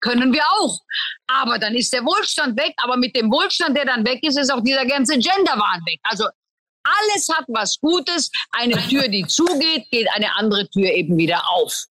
Können 0.00 0.32
wir 0.32 0.42
auch. 0.58 0.78
Aber 1.26 1.58
dann 1.58 1.74
ist 1.74 1.92
der 1.92 2.02
Wohlstand 2.04 2.58
weg. 2.58 2.72
Aber 2.78 2.96
mit 2.96 3.14
dem 3.14 3.30
Wohlstand, 3.30 3.76
der 3.76 3.84
dann 3.84 4.04
weg 4.06 4.20
ist, 4.22 4.38
ist 4.38 4.50
auch 4.50 4.62
dieser 4.62 4.86
ganze 4.86 5.12
Genderwahn 5.18 5.80
weg. 5.84 6.00
Also 6.04 6.24
alles 6.82 7.28
hat 7.28 7.44
was 7.48 7.78
Gutes. 7.78 8.30
Eine 8.52 8.76
Tür, 8.88 9.08
die 9.08 9.26
zugeht, 9.26 9.90
geht 9.90 10.08
eine 10.14 10.34
andere 10.36 10.66
Tür 10.70 10.90
eben 10.90 11.18
wieder 11.18 11.46
auf. 11.50 11.84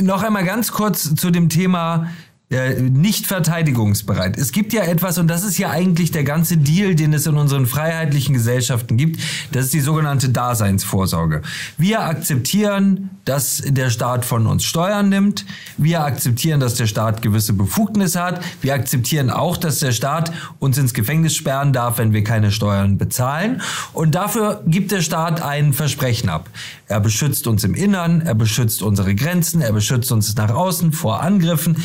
Noch 0.00 0.22
einmal 0.22 0.44
ganz 0.44 0.72
kurz 0.72 1.14
zu 1.14 1.30
dem 1.30 1.48
Thema 1.48 2.10
äh, 2.48 2.80
nicht 2.80 3.26
verteidigungsbereit. 3.26 4.38
Es 4.38 4.52
gibt 4.52 4.72
ja 4.72 4.84
etwas, 4.84 5.18
und 5.18 5.26
das 5.26 5.42
ist 5.42 5.58
ja 5.58 5.70
eigentlich 5.70 6.12
der 6.12 6.22
ganze 6.22 6.56
Deal, 6.56 6.94
den 6.94 7.12
es 7.12 7.26
in 7.26 7.36
unseren 7.36 7.66
freiheitlichen 7.66 8.34
Gesellschaften 8.34 8.96
gibt, 8.96 9.20
das 9.50 9.64
ist 9.64 9.74
die 9.74 9.80
sogenannte 9.80 10.28
Daseinsvorsorge. 10.28 11.42
Wir 11.76 12.02
akzeptieren, 12.02 13.10
dass 13.24 13.62
der 13.66 13.90
Staat 13.90 14.24
von 14.24 14.46
uns 14.46 14.62
Steuern 14.62 15.08
nimmt. 15.08 15.44
Wir 15.76 16.04
akzeptieren, 16.04 16.60
dass 16.60 16.74
der 16.74 16.86
Staat 16.86 17.20
gewisse 17.20 17.52
Befugnisse 17.52 18.22
hat. 18.22 18.40
Wir 18.62 18.74
akzeptieren 18.74 19.30
auch, 19.30 19.56
dass 19.56 19.80
der 19.80 19.90
Staat 19.90 20.32
uns 20.60 20.78
ins 20.78 20.94
Gefängnis 20.94 21.34
sperren 21.34 21.72
darf, 21.72 21.98
wenn 21.98 22.12
wir 22.12 22.22
keine 22.22 22.52
Steuern 22.52 22.96
bezahlen. 22.96 23.60
Und 23.92 24.14
dafür 24.14 24.62
gibt 24.68 24.92
der 24.92 25.02
Staat 25.02 25.42
ein 25.42 25.72
Versprechen 25.72 26.28
ab. 26.28 26.48
Er 26.86 27.00
beschützt 27.00 27.48
uns 27.48 27.64
im 27.64 27.74
Innern, 27.74 28.20
er 28.20 28.36
beschützt 28.36 28.80
unsere 28.80 29.16
Grenzen, 29.16 29.60
er 29.60 29.72
beschützt 29.72 30.12
uns 30.12 30.36
nach 30.36 30.50
außen 30.50 30.92
vor 30.92 31.20
Angriffen. 31.20 31.76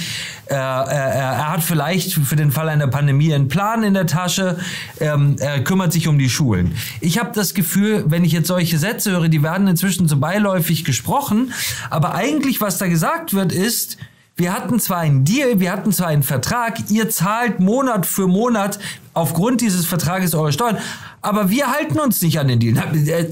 Er, 0.51 0.85
er, 0.89 1.51
hat 1.51 1.63
vielleicht 1.63 2.13
für 2.13 2.35
den 2.35 2.51
Fall 2.51 2.67
einer 2.67 2.87
Pandemie 2.87 3.33
einen 3.33 3.47
Plan 3.47 3.83
in 3.83 3.93
der 3.93 4.05
Tasche. 4.05 4.59
Ähm, 4.99 5.37
er 5.39 5.63
kümmert 5.63 5.93
sich 5.93 6.09
um 6.09 6.19
die 6.19 6.29
Schulen. 6.29 6.73
Ich 6.99 7.17
habe 7.17 7.31
das 7.33 7.53
Gefühl, 7.53 8.03
wenn 8.07 8.25
ich 8.25 8.33
jetzt 8.33 8.47
solche 8.47 8.77
Sätze 8.77 9.11
höre, 9.11 9.29
die 9.29 9.43
werden 9.43 9.67
inzwischen 9.67 10.09
so 10.09 10.17
beiläufig 10.17 10.83
gesprochen. 10.83 11.53
Aber 11.89 12.15
eigentlich, 12.15 12.59
was 12.59 12.77
da 12.77 12.87
gesagt 12.87 13.33
wird, 13.33 13.53
ist, 13.53 13.97
wir 14.35 14.53
hatten 14.53 14.79
zwar 14.79 14.99
einen 14.99 15.23
Deal, 15.23 15.61
wir 15.61 15.71
hatten 15.71 15.93
zwar 15.93 16.07
einen 16.07 16.23
Vertrag, 16.23 16.89
ihr 16.89 17.09
zahlt 17.09 17.59
Monat 17.59 18.05
für 18.05 18.27
Monat 18.27 18.79
aufgrund 19.13 19.61
dieses 19.61 19.85
Vertrages 19.85 20.33
eure 20.33 20.51
Steuern, 20.51 20.77
aber 21.21 21.49
wir 21.49 21.67
halten 21.67 21.99
uns 21.99 22.21
nicht 22.21 22.39
an 22.39 22.47
den 22.47 22.59
Deal. 22.59 22.77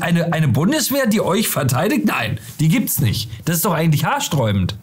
Eine, 0.01 0.31
eine 0.31 0.47
Bundeswehr, 0.47 1.07
die 1.07 1.19
euch 1.19 1.49
verteidigt? 1.49 2.05
Nein, 2.05 2.39
die 2.59 2.69
gibt's 2.69 2.99
nicht. 2.99 3.29
Das 3.45 3.57
ist 3.57 3.65
doch 3.65 3.73
eigentlich 3.73 4.05
haarsträubend. 4.05 4.77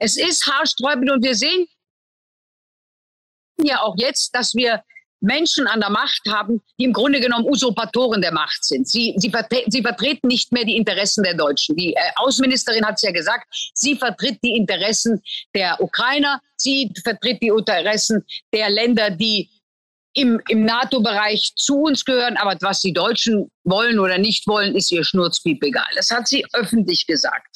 Es 0.00 0.16
ist 0.16 0.46
haarsträubend 0.46 1.10
und 1.10 1.22
wir 1.22 1.34
sehen 1.34 1.66
ja 3.62 3.82
auch 3.82 3.94
jetzt, 3.98 4.34
dass 4.34 4.54
wir 4.54 4.82
Menschen 5.20 5.66
an 5.66 5.80
der 5.80 5.90
Macht 5.90 6.22
haben, 6.28 6.62
die 6.78 6.84
im 6.84 6.94
Grunde 6.94 7.20
genommen 7.20 7.44
Usurpatoren 7.46 8.22
der 8.22 8.32
Macht 8.32 8.64
sind. 8.64 8.88
Sie, 8.88 9.14
sie, 9.18 9.30
vertre 9.30 9.62
sie 9.66 9.82
vertreten 9.82 10.28
nicht 10.28 10.50
mehr 10.50 10.64
die 10.64 10.76
Interessen 10.76 11.22
der 11.22 11.34
Deutschen. 11.34 11.76
Die 11.76 11.92
äh, 11.92 11.98
Außenministerin 12.16 12.86
hat 12.86 12.94
es 12.94 13.02
ja 13.02 13.12
gesagt, 13.12 13.46
sie 13.74 13.96
vertritt 13.96 14.38
die 14.42 14.56
Interessen 14.56 15.22
der 15.54 15.78
Ukrainer, 15.80 16.40
sie 16.56 16.90
vertritt 17.04 17.42
die 17.42 17.48
Interessen 17.48 18.24
der 18.54 18.70
Länder, 18.70 19.10
die 19.10 19.50
im, 20.14 20.40
im 20.48 20.64
NATO-Bereich 20.64 21.52
zu 21.54 21.82
uns 21.82 22.04
gehören. 22.04 22.38
Aber 22.38 22.56
was 22.62 22.80
die 22.80 22.94
Deutschen 22.94 23.50
wollen 23.64 23.98
oder 23.98 24.16
nicht 24.16 24.46
wollen, 24.46 24.74
ist 24.74 24.90
ihr 24.90 25.04
Schnurzpiep 25.04 25.62
egal. 25.62 25.86
Das 25.94 26.10
hat 26.10 26.28
sie 26.28 26.46
öffentlich 26.54 27.06
gesagt. 27.06 27.49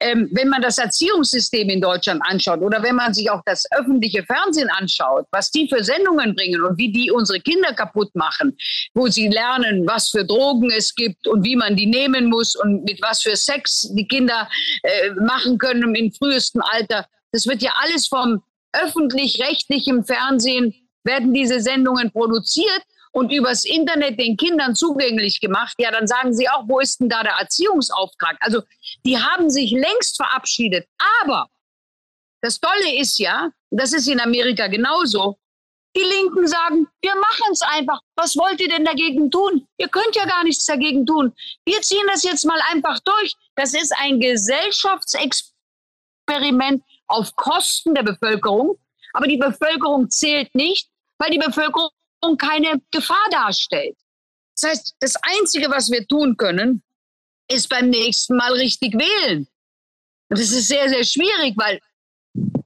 Ähm, 0.00 0.28
wenn 0.32 0.48
man 0.48 0.62
das 0.62 0.78
Erziehungssystem 0.78 1.68
in 1.70 1.80
Deutschland 1.80 2.22
anschaut 2.24 2.60
oder 2.60 2.80
wenn 2.82 2.94
man 2.94 3.12
sich 3.12 3.28
auch 3.30 3.42
das 3.44 3.64
öffentliche 3.72 4.22
Fernsehen 4.22 4.70
anschaut, 4.70 5.26
was 5.32 5.50
die 5.50 5.68
für 5.68 5.82
Sendungen 5.82 6.36
bringen 6.36 6.62
und 6.62 6.78
wie 6.78 6.92
die 6.92 7.10
unsere 7.10 7.40
Kinder 7.40 7.72
kaputt 7.72 8.14
machen, 8.14 8.56
wo 8.94 9.08
sie 9.08 9.26
lernen, 9.26 9.84
was 9.88 10.10
für 10.10 10.24
Drogen 10.24 10.70
es 10.70 10.94
gibt 10.94 11.26
und 11.26 11.44
wie 11.44 11.56
man 11.56 11.74
die 11.74 11.86
nehmen 11.86 12.26
muss 12.26 12.54
und 12.54 12.84
mit 12.84 13.02
was 13.02 13.22
für 13.22 13.34
Sex 13.34 13.88
die 13.92 14.06
Kinder 14.06 14.48
äh, 14.84 15.10
machen 15.14 15.58
können 15.58 15.92
im 15.96 16.12
frühesten 16.12 16.60
Alter, 16.60 17.06
das 17.32 17.48
wird 17.48 17.60
ja 17.62 17.72
alles 17.82 18.06
vom 18.06 18.42
öffentlich-rechtlichen 18.72 20.04
Fernsehen 20.04 20.74
werden 21.02 21.32
diese 21.32 21.60
Sendungen 21.60 22.12
produziert 22.12 22.82
und 23.12 23.32
übers 23.32 23.64
Internet 23.64 24.18
den 24.18 24.36
Kindern 24.36 24.74
zugänglich 24.74 25.40
gemacht, 25.40 25.74
ja, 25.78 25.90
dann 25.90 26.06
sagen 26.06 26.34
sie 26.34 26.46
auch, 26.48 26.64
wo 26.66 26.80
ist 26.80 27.00
denn 27.00 27.08
da 27.08 27.22
der 27.22 27.32
Erziehungsauftrag? 27.32 28.36
Also 28.40 28.62
die 29.04 29.18
haben 29.18 29.50
sich 29.50 29.70
längst 29.70 30.16
verabschiedet. 30.16 30.86
Aber 31.22 31.48
das 32.40 32.60
Tolle 32.60 32.96
ist 32.96 33.18
ja, 33.18 33.50
das 33.70 33.92
ist 33.92 34.08
in 34.08 34.20
Amerika 34.20 34.68
genauso, 34.68 35.38
die 35.96 36.02
Linken 36.02 36.46
sagen, 36.46 36.86
wir 37.00 37.16
machen 37.16 37.52
es 37.52 37.62
einfach. 37.62 38.00
Was 38.14 38.36
wollt 38.36 38.60
ihr 38.60 38.68
denn 38.68 38.84
dagegen 38.84 39.30
tun? 39.30 39.66
Ihr 39.78 39.88
könnt 39.88 40.14
ja 40.14 40.26
gar 40.26 40.44
nichts 40.44 40.66
dagegen 40.66 41.06
tun. 41.06 41.34
Wir 41.64 41.80
ziehen 41.82 42.06
das 42.06 42.22
jetzt 42.22 42.44
mal 42.44 42.60
einfach 42.70 43.00
durch. 43.00 43.34
Das 43.56 43.74
ist 43.74 43.92
ein 43.98 44.20
Gesellschaftsexperiment 44.20 46.84
auf 47.06 47.34
Kosten 47.36 47.94
der 47.94 48.04
Bevölkerung. 48.04 48.78
Aber 49.12 49.26
die 49.26 49.38
Bevölkerung 49.38 50.08
zählt 50.10 50.54
nicht, 50.54 50.90
weil 51.16 51.30
die 51.30 51.38
Bevölkerung 51.38 51.88
keine 52.38 52.80
Gefahr 52.90 53.26
darstellt. 53.30 53.96
Das 54.60 54.70
heißt, 54.70 54.94
das 55.00 55.14
Einzige, 55.22 55.70
was 55.70 55.90
wir 55.90 56.06
tun 56.06 56.36
können, 56.36 56.82
ist 57.50 57.68
beim 57.68 57.90
nächsten 57.90 58.36
Mal 58.36 58.52
richtig 58.52 58.94
wählen. 58.94 59.46
Und 60.28 60.38
das 60.38 60.50
ist 60.50 60.68
sehr, 60.68 60.88
sehr 60.88 61.04
schwierig, 61.04 61.54
weil 61.56 61.80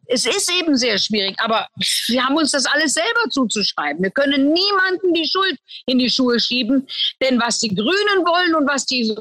es 0.07 0.27
ist 0.27 0.51
eben 0.51 0.77
sehr 0.77 0.99
schwierig, 0.99 1.39
aber 1.39 1.69
wir 2.09 2.25
haben 2.25 2.37
uns 2.37 2.51
das 2.51 2.67
alles 2.67 2.95
selber 2.95 3.31
zuzuschreiben. 3.31 4.03
Wir 4.03 4.11
können 4.11 4.53
niemanden 4.53 5.15
die 5.15 5.27
Schuld 5.27 5.59
in 5.87 5.99
die 5.99 6.11
Schuhe 6.11 6.39
schieben, 6.39 6.87
denn 7.23 7.41
was 7.41 7.61
die 7.61 7.75
Grünen 7.75 8.27
wollen 8.27 8.55
und 8.55 8.69
was 8.69 8.85
die 8.85 9.15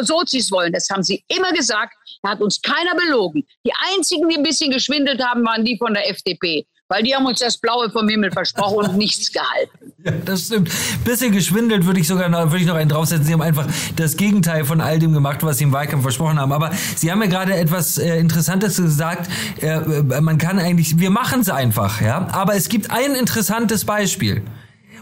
Sozis 0.00 0.50
wollen, 0.50 0.72
das 0.72 0.88
haben 0.90 1.02
sie 1.02 1.24
immer 1.28 1.52
gesagt, 1.52 1.94
da 2.22 2.30
hat 2.30 2.40
uns 2.40 2.60
keiner 2.60 2.94
belogen. 2.94 3.46
Die 3.64 3.72
einzigen, 3.94 4.28
die 4.28 4.36
ein 4.36 4.42
bisschen 4.42 4.70
geschwindelt 4.70 5.22
haben, 5.22 5.44
waren 5.46 5.64
die 5.64 5.78
von 5.78 5.94
der 5.94 6.10
FDP 6.10 6.66
weil 6.88 7.02
die 7.02 7.14
haben 7.14 7.26
uns 7.26 7.38
das 7.40 7.56
Blaue 7.58 7.90
vom 7.90 8.08
Himmel 8.08 8.32
versprochen 8.32 8.88
und 8.88 8.96
nichts 8.96 9.32
gehalten. 9.32 9.78
Ja, 10.04 10.12
das 10.12 10.42
stimmt. 10.42 10.70
Bisschen 11.04 11.32
geschwindelt 11.32 11.84
würde 11.84 11.98
ich 11.98 12.06
sogar 12.06 12.28
noch, 12.28 12.52
würde 12.52 12.58
ich 12.58 12.66
noch 12.66 12.76
einen 12.76 12.88
draufsetzen. 12.88 13.24
Sie 13.24 13.32
haben 13.32 13.42
einfach 13.42 13.66
das 13.96 14.16
Gegenteil 14.16 14.64
von 14.64 14.80
all 14.80 15.00
dem 15.00 15.12
gemacht, 15.12 15.42
was 15.42 15.58
Sie 15.58 15.64
im 15.64 15.72
Wahlkampf 15.72 16.02
versprochen 16.02 16.38
haben. 16.38 16.52
Aber 16.52 16.70
Sie 16.94 17.10
haben 17.10 17.20
ja 17.20 17.26
gerade 17.26 17.56
etwas 17.56 17.98
äh, 17.98 18.16
Interessantes 18.16 18.76
gesagt. 18.76 19.28
Äh, 19.60 19.66
äh 19.66 20.20
man 20.20 20.38
kann 20.38 20.60
eigentlich, 20.60 21.00
wir 21.00 21.10
machen 21.10 21.40
es 21.40 21.48
einfach, 21.48 22.00
ja. 22.00 22.28
Aber 22.30 22.54
es 22.54 22.68
gibt 22.68 22.92
ein 22.92 23.16
interessantes 23.16 23.84
Beispiel. 23.84 24.44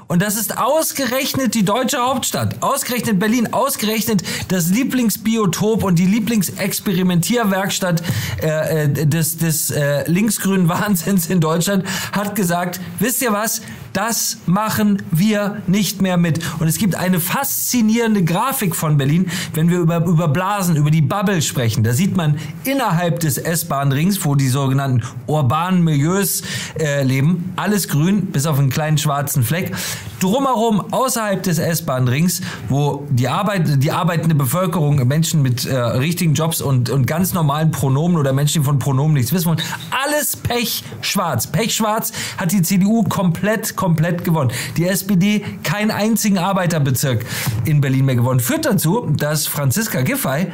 Und 0.08 0.22
das 0.22 0.36
ist 0.36 0.56
ausgerechnet 0.56 1.54
die 1.54 1.64
deutsche 1.64 1.98
Hauptstadt, 1.98 2.62
ausgerechnet 2.62 3.18
Berlin, 3.18 3.52
ausgerechnet 3.52 4.22
das 4.48 4.68
Lieblingsbiotop 4.68 5.82
und 5.82 5.98
die 5.98 6.06
Lieblingsexperimentierwerkstatt 6.06 8.02
äh, 8.40 8.84
äh, 8.84 9.06
des, 9.06 9.36
des 9.38 9.72
äh, 9.72 10.08
linksgrünen 10.08 10.68
Wahnsinns 10.68 11.26
in 11.28 11.40
Deutschland, 11.40 11.84
hat 12.12 12.36
gesagt, 12.36 12.78
wisst 13.00 13.20
ihr 13.20 13.32
was, 13.32 13.62
das 13.96 14.36
machen 14.44 15.02
wir 15.10 15.62
nicht 15.66 16.02
mehr 16.02 16.18
mit. 16.18 16.40
Und 16.58 16.68
es 16.68 16.76
gibt 16.76 16.94
eine 16.96 17.18
faszinierende 17.18 18.24
Grafik 18.24 18.76
von 18.76 18.98
Berlin, 18.98 19.30
wenn 19.54 19.70
wir 19.70 19.78
über, 19.78 20.04
über 20.04 20.28
Blasen, 20.28 20.76
über 20.76 20.90
die 20.90 21.00
Bubble 21.00 21.40
sprechen. 21.40 21.82
Da 21.82 21.94
sieht 21.94 22.14
man 22.14 22.38
innerhalb 22.64 23.20
des 23.20 23.38
S-Bahn-Rings, 23.38 24.22
wo 24.24 24.34
die 24.34 24.48
sogenannten 24.48 25.02
urbanen 25.26 25.82
Milieus 25.82 26.42
äh, 26.78 27.02
leben, 27.04 27.54
alles 27.56 27.88
grün, 27.88 28.26
bis 28.26 28.44
auf 28.44 28.58
einen 28.58 28.68
kleinen 28.68 28.98
schwarzen 28.98 29.42
Fleck. 29.42 29.74
Drumherum, 30.20 30.92
außerhalb 30.92 31.42
des 31.42 31.58
S-Bahn-Rings, 31.58 32.42
wo 32.68 33.06
die, 33.10 33.28
Arbeit, 33.28 33.82
die 33.82 33.92
arbeitende 33.92 34.34
Bevölkerung, 34.34 35.06
Menschen 35.08 35.40
mit 35.40 35.64
äh, 35.64 35.74
richtigen 35.74 36.34
Jobs 36.34 36.60
und, 36.60 36.90
und 36.90 37.06
ganz 37.06 37.32
normalen 37.32 37.70
Pronomen 37.70 38.18
oder 38.18 38.32
Menschen, 38.32 38.62
die 38.62 38.66
von 38.66 38.78
Pronomen 38.78 39.14
nichts 39.14 39.32
wissen 39.32 39.46
wollen, 39.46 39.62
alles 40.04 40.36
pechschwarz. 40.36 41.46
Pechschwarz 41.46 42.12
hat 42.36 42.52
die 42.52 42.62
CDU 42.62 43.02
komplett, 43.04 43.76
komplett 43.76 43.85
komplett 43.86 44.24
gewonnen. 44.24 44.50
Die 44.76 44.88
SPD 44.88 45.44
keinen 45.62 45.92
einzigen 45.92 46.38
Arbeiterbezirk 46.38 47.24
in 47.66 47.80
Berlin 47.80 48.06
mehr 48.06 48.16
gewonnen. 48.16 48.40
Führt 48.40 48.64
dazu, 48.64 49.06
dass 49.16 49.46
Franziska 49.46 50.02
Giffey 50.02 50.48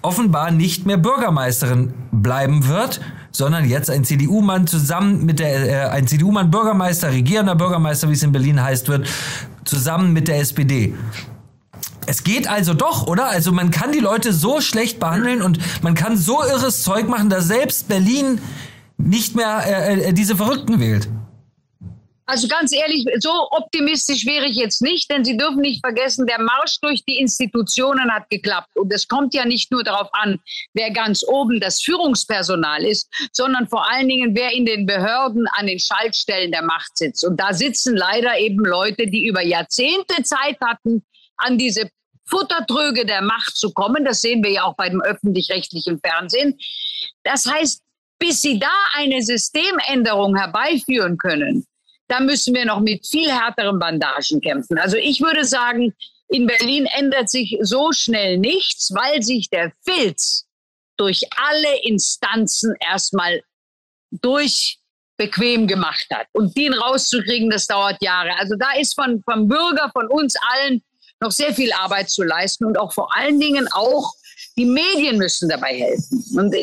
offenbar 0.00 0.50
nicht 0.50 0.86
mehr 0.86 0.96
Bürgermeisterin 0.96 1.92
bleiben 2.10 2.66
wird, 2.68 3.02
sondern 3.30 3.68
jetzt 3.68 3.90
ein 3.90 4.04
CDU-Mann 4.04 4.66
zusammen 4.66 5.26
mit 5.26 5.38
der, 5.38 5.68
äh, 5.68 5.90
ein 5.90 6.06
CDU-Mann 6.06 6.50
Bürgermeister, 6.50 7.12
regierender 7.12 7.56
Bürgermeister, 7.56 8.08
wie 8.08 8.14
es 8.14 8.22
in 8.22 8.32
Berlin 8.32 8.62
heißt 8.62 8.88
wird, 8.88 9.06
zusammen 9.66 10.14
mit 10.14 10.28
der 10.28 10.38
SPD. 10.40 10.94
Es 12.06 12.24
geht 12.24 12.48
also 12.48 12.72
doch, 12.72 13.06
oder? 13.06 13.26
Also 13.26 13.52
man 13.52 13.70
kann 13.70 13.92
die 13.92 14.00
Leute 14.00 14.32
so 14.32 14.62
schlecht 14.62 14.98
behandeln 14.98 15.42
und 15.42 15.58
man 15.82 15.92
kann 15.94 16.16
so 16.16 16.42
irres 16.42 16.82
Zeug 16.82 17.06
machen, 17.06 17.28
dass 17.28 17.48
selbst 17.48 17.88
Berlin 17.88 18.40
nicht 18.96 19.36
mehr 19.36 19.62
äh, 19.66 20.08
äh 20.08 20.12
diese 20.14 20.36
Verrückten 20.36 20.80
wählt. 20.80 21.10
Also 22.32 22.48
ganz 22.48 22.72
ehrlich, 22.72 23.04
so 23.18 23.30
optimistisch 23.50 24.24
wäre 24.24 24.46
ich 24.46 24.56
jetzt 24.56 24.80
nicht, 24.80 25.10
denn 25.10 25.22
Sie 25.22 25.36
dürfen 25.36 25.60
nicht 25.60 25.84
vergessen, 25.84 26.26
der 26.26 26.40
Marsch 26.40 26.80
durch 26.80 27.04
die 27.04 27.18
Institutionen 27.18 28.10
hat 28.10 28.30
geklappt. 28.30 28.74
Und 28.74 28.90
es 28.90 29.06
kommt 29.06 29.34
ja 29.34 29.44
nicht 29.44 29.70
nur 29.70 29.84
darauf 29.84 30.08
an, 30.12 30.40
wer 30.72 30.90
ganz 30.92 31.22
oben 31.28 31.60
das 31.60 31.82
Führungspersonal 31.82 32.86
ist, 32.86 33.12
sondern 33.32 33.68
vor 33.68 33.86
allen 33.86 34.08
Dingen, 34.08 34.34
wer 34.34 34.50
in 34.50 34.64
den 34.64 34.86
Behörden 34.86 35.46
an 35.58 35.66
den 35.66 35.78
Schaltstellen 35.78 36.50
der 36.52 36.62
Macht 36.62 36.96
sitzt. 36.96 37.22
Und 37.22 37.38
da 37.38 37.52
sitzen 37.52 37.98
leider 37.98 38.38
eben 38.38 38.64
Leute, 38.64 39.08
die 39.08 39.26
über 39.26 39.42
Jahrzehnte 39.42 40.22
Zeit 40.22 40.56
hatten, 40.64 41.04
an 41.36 41.58
diese 41.58 41.90
Futtertröge 42.24 43.04
der 43.04 43.20
Macht 43.20 43.56
zu 43.56 43.74
kommen. 43.74 44.06
Das 44.06 44.22
sehen 44.22 44.42
wir 44.42 44.52
ja 44.52 44.62
auch 44.62 44.76
bei 44.76 44.88
dem 44.88 45.02
öffentlich-rechtlichen 45.02 46.00
Fernsehen. 46.00 46.58
Das 47.24 47.44
heißt, 47.44 47.82
bis 48.18 48.40
sie 48.40 48.58
da 48.58 48.72
eine 48.94 49.20
Systemänderung 49.20 50.34
herbeiführen 50.34 51.18
können, 51.18 51.66
da 52.12 52.20
müssen 52.20 52.54
wir 52.54 52.66
noch 52.66 52.80
mit 52.80 53.06
viel 53.06 53.30
härteren 53.30 53.78
Bandagen 53.78 54.42
kämpfen. 54.42 54.78
Also 54.78 54.98
ich 54.98 55.22
würde 55.22 55.46
sagen, 55.46 55.94
in 56.28 56.46
Berlin 56.46 56.84
ändert 56.84 57.30
sich 57.30 57.56
so 57.62 57.90
schnell 57.92 58.36
nichts, 58.36 58.92
weil 58.94 59.22
sich 59.22 59.48
der 59.48 59.72
Filz 59.82 60.46
durch 60.98 61.22
alle 61.36 61.82
Instanzen 61.84 62.74
erstmal 62.86 63.42
durch 64.10 64.78
bequem 65.16 65.66
gemacht 65.66 66.06
hat. 66.12 66.26
Und 66.32 66.54
den 66.54 66.74
rauszukriegen, 66.74 67.48
das 67.48 67.66
dauert 67.66 68.02
Jahre. 68.02 68.36
Also 68.38 68.56
da 68.58 68.72
ist 68.78 68.94
von, 68.94 69.22
vom 69.24 69.48
Bürger, 69.48 69.90
von 69.94 70.06
uns 70.08 70.34
allen 70.52 70.82
noch 71.20 71.30
sehr 71.30 71.54
viel 71.54 71.72
Arbeit 71.72 72.10
zu 72.10 72.24
leisten 72.24 72.66
und 72.66 72.78
auch 72.78 72.92
vor 72.92 73.16
allen 73.16 73.40
Dingen 73.40 73.68
auch 73.72 74.12
die 74.58 74.66
Medien 74.66 75.16
müssen 75.16 75.48
dabei 75.48 75.74
helfen. 75.78 76.38
Und 76.38 76.54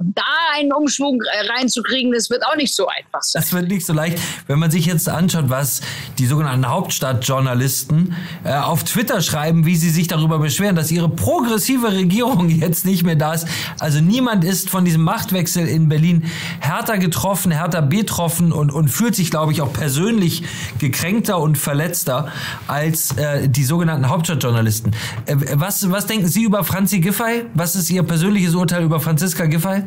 da 0.00 0.22
einen 0.54 0.72
Umschwung 0.72 1.20
äh, 1.22 1.52
reinzukriegen, 1.52 2.12
das 2.12 2.30
wird 2.30 2.44
auch 2.46 2.56
nicht 2.56 2.74
so 2.74 2.86
einfach 2.86 3.22
sein. 3.22 3.42
Das 3.42 3.52
wird 3.52 3.68
nicht 3.68 3.86
so 3.86 3.92
leicht. 3.92 4.18
Wenn 4.46 4.58
man 4.58 4.70
sich 4.70 4.86
jetzt 4.86 5.08
anschaut, 5.08 5.48
was 5.48 5.80
die 6.18 6.26
sogenannten 6.26 6.68
Hauptstadtjournalisten 6.68 8.14
äh, 8.44 8.54
auf 8.54 8.84
Twitter 8.84 9.20
schreiben, 9.20 9.66
wie 9.66 9.76
sie 9.76 9.90
sich 9.90 10.08
darüber 10.08 10.38
beschweren, 10.38 10.76
dass 10.76 10.90
ihre 10.90 11.08
progressive 11.08 11.92
Regierung 11.92 12.48
jetzt 12.50 12.84
nicht 12.84 13.04
mehr 13.04 13.16
da 13.16 13.34
ist. 13.34 13.46
Also 13.78 14.00
niemand 14.00 14.44
ist 14.44 14.70
von 14.70 14.84
diesem 14.84 15.02
Machtwechsel 15.02 15.66
in 15.66 15.88
Berlin 15.88 16.24
härter 16.60 16.98
getroffen, 16.98 17.52
härter 17.52 17.82
betroffen 17.82 18.52
und, 18.52 18.70
und 18.70 18.88
fühlt 18.88 19.14
sich, 19.14 19.30
glaube 19.30 19.52
ich, 19.52 19.62
auch 19.62 19.72
persönlich 19.72 20.42
gekränkter 20.78 21.38
und 21.38 21.58
verletzter 21.58 22.28
als 22.66 23.16
äh, 23.16 23.48
die 23.48 23.64
sogenannten 23.64 24.08
Hauptstadtjournalisten. 24.08 24.92
Äh, 25.26 25.36
was, 25.54 25.90
was 25.90 26.06
denken 26.06 26.26
Sie 26.26 26.44
über 26.44 26.64
Franzi 26.64 27.00
Giffey? 27.00 27.44
Was 27.54 27.76
ist 27.76 27.90
Ihr 27.90 28.02
persönliches 28.02 28.54
Urteil 28.54 28.84
über 28.84 29.00
Franziska 29.00 29.46
Giffey? 29.46 29.81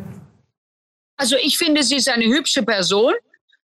Also 1.17 1.35
ich 1.37 1.57
finde, 1.57 1.83
sie 1.83 1.95
ist 1.97 2.09
eine 2.09 2.25
hübsche 2.25 2.63
Person. 2.63 3.13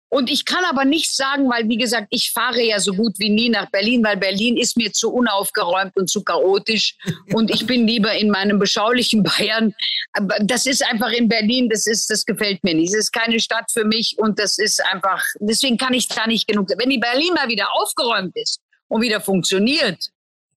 Und 0.09 0.29
ich 0.29 0.45
kann 0.45 0.63
aber 0.63 0.85
nichts 0.85 1.17
sagen, 1.17 1.49
weil, 1.49 1.67
wie 1.67 1.75
gesagt, 1.75 2.07
ich 2.11 2.31
fahre 2.31 2.61
ja 2.61 2.79
so 2.79 2.93
gut 2.93 3.19
wie 3.19 3.29
nie 3.29 3.49
nach 3.49 3.69
Berlin, 3.69 4.01
weil 4.05 4.15
Berlin 4.15 4.55
ist 4.55 4.77
mir 4.77 4.93
zu 4.93 5.11
unaufgeräumt 5.11 5.97
und 5.97 6.09
zu 6.09 6.23
chaotisch. 6.23 6.95
Und 7.33 7.53
ich 7.53 7.67
bin 7.67 7.85
lieber 7.85 8.13
in 8.13 8.29
meinem 8.29 8.57
beschaulichen 8.57 9.21
Bayern. 9.21 9.75
Aber 10.13 10.37
das 10.39 10.65
ist 10.65 10.81
einfach 10.85 11.11
in 11.11 11.27
Berlin, 11.27 11.67
das 11.67 11.87
ist, 11.87 12.09
das 12.09 12.25
gefällt 12.25 12.63
mir 12.63 12.73
nicht. 12.73 12.93
Es 12.93 12.99
ist 12.99 13.11
keine 13.11 13.39
Stadt 13.41 13.69
für 13.69 13.83
mich 13.83 14.15
und 14.17 14.39
das 14.39 14.57
ist 14.57 14.81
einfach, 14.85 15.25
deswegen 15.41 15.77
kann 15.77 15.93
ich 15.93 16.07
da 16.07 16.25
nicht 16.25 16.47
genug. 16.47 16.69
Wenn 16.77 16.89
die 16.89 16.99
Berlin 16.99 17.33
mal 17.33 17.49
wieder 17.49 17.67
aufgeräumt 17.75 18.33
ist 18.35 18.61
und 18.87 19.01
wieder 19.01 19.19
funktioniert, 19.19 20.09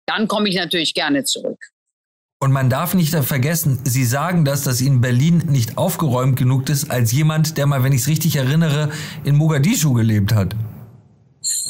dann 0.05 0.27
komme 0.27 0.49
ich 0.49 0.55
natürlich 0.55 0.93
gerne 0.93 1.23
zurück. 1.23 1.59
Und 2.39 2.51
man 2.51 2.69
darf 2.69 2.93
nicht 2.93 3.15
vergessen, 3.15 3.79
Sie 3.83 4.05
sagen 4.05 4.45
das, 4.45 4.61
dass 4.61 4.79
Ihnen 4.79 5.01
Berlin 5.01 5.43
nicht 5.47 5.77
aufgeräumt 5.77 6.37
genug 6.37 6.69
ist, 6.69 6.91
als 6.91 7.11
jemand, 7.11 7.57
der 7.57 7.65
mal, 7.65 7.83
wenn 7.83 7.93
ich 7.93 8.01
es 8.01 8.07
richtig 8.07 8.35
erinnere, 8.35 8.91
in 9.23 9.35
Mogadischu 9.35 9.93
gelebt 9.93 10.35
hat. 10.35 10.55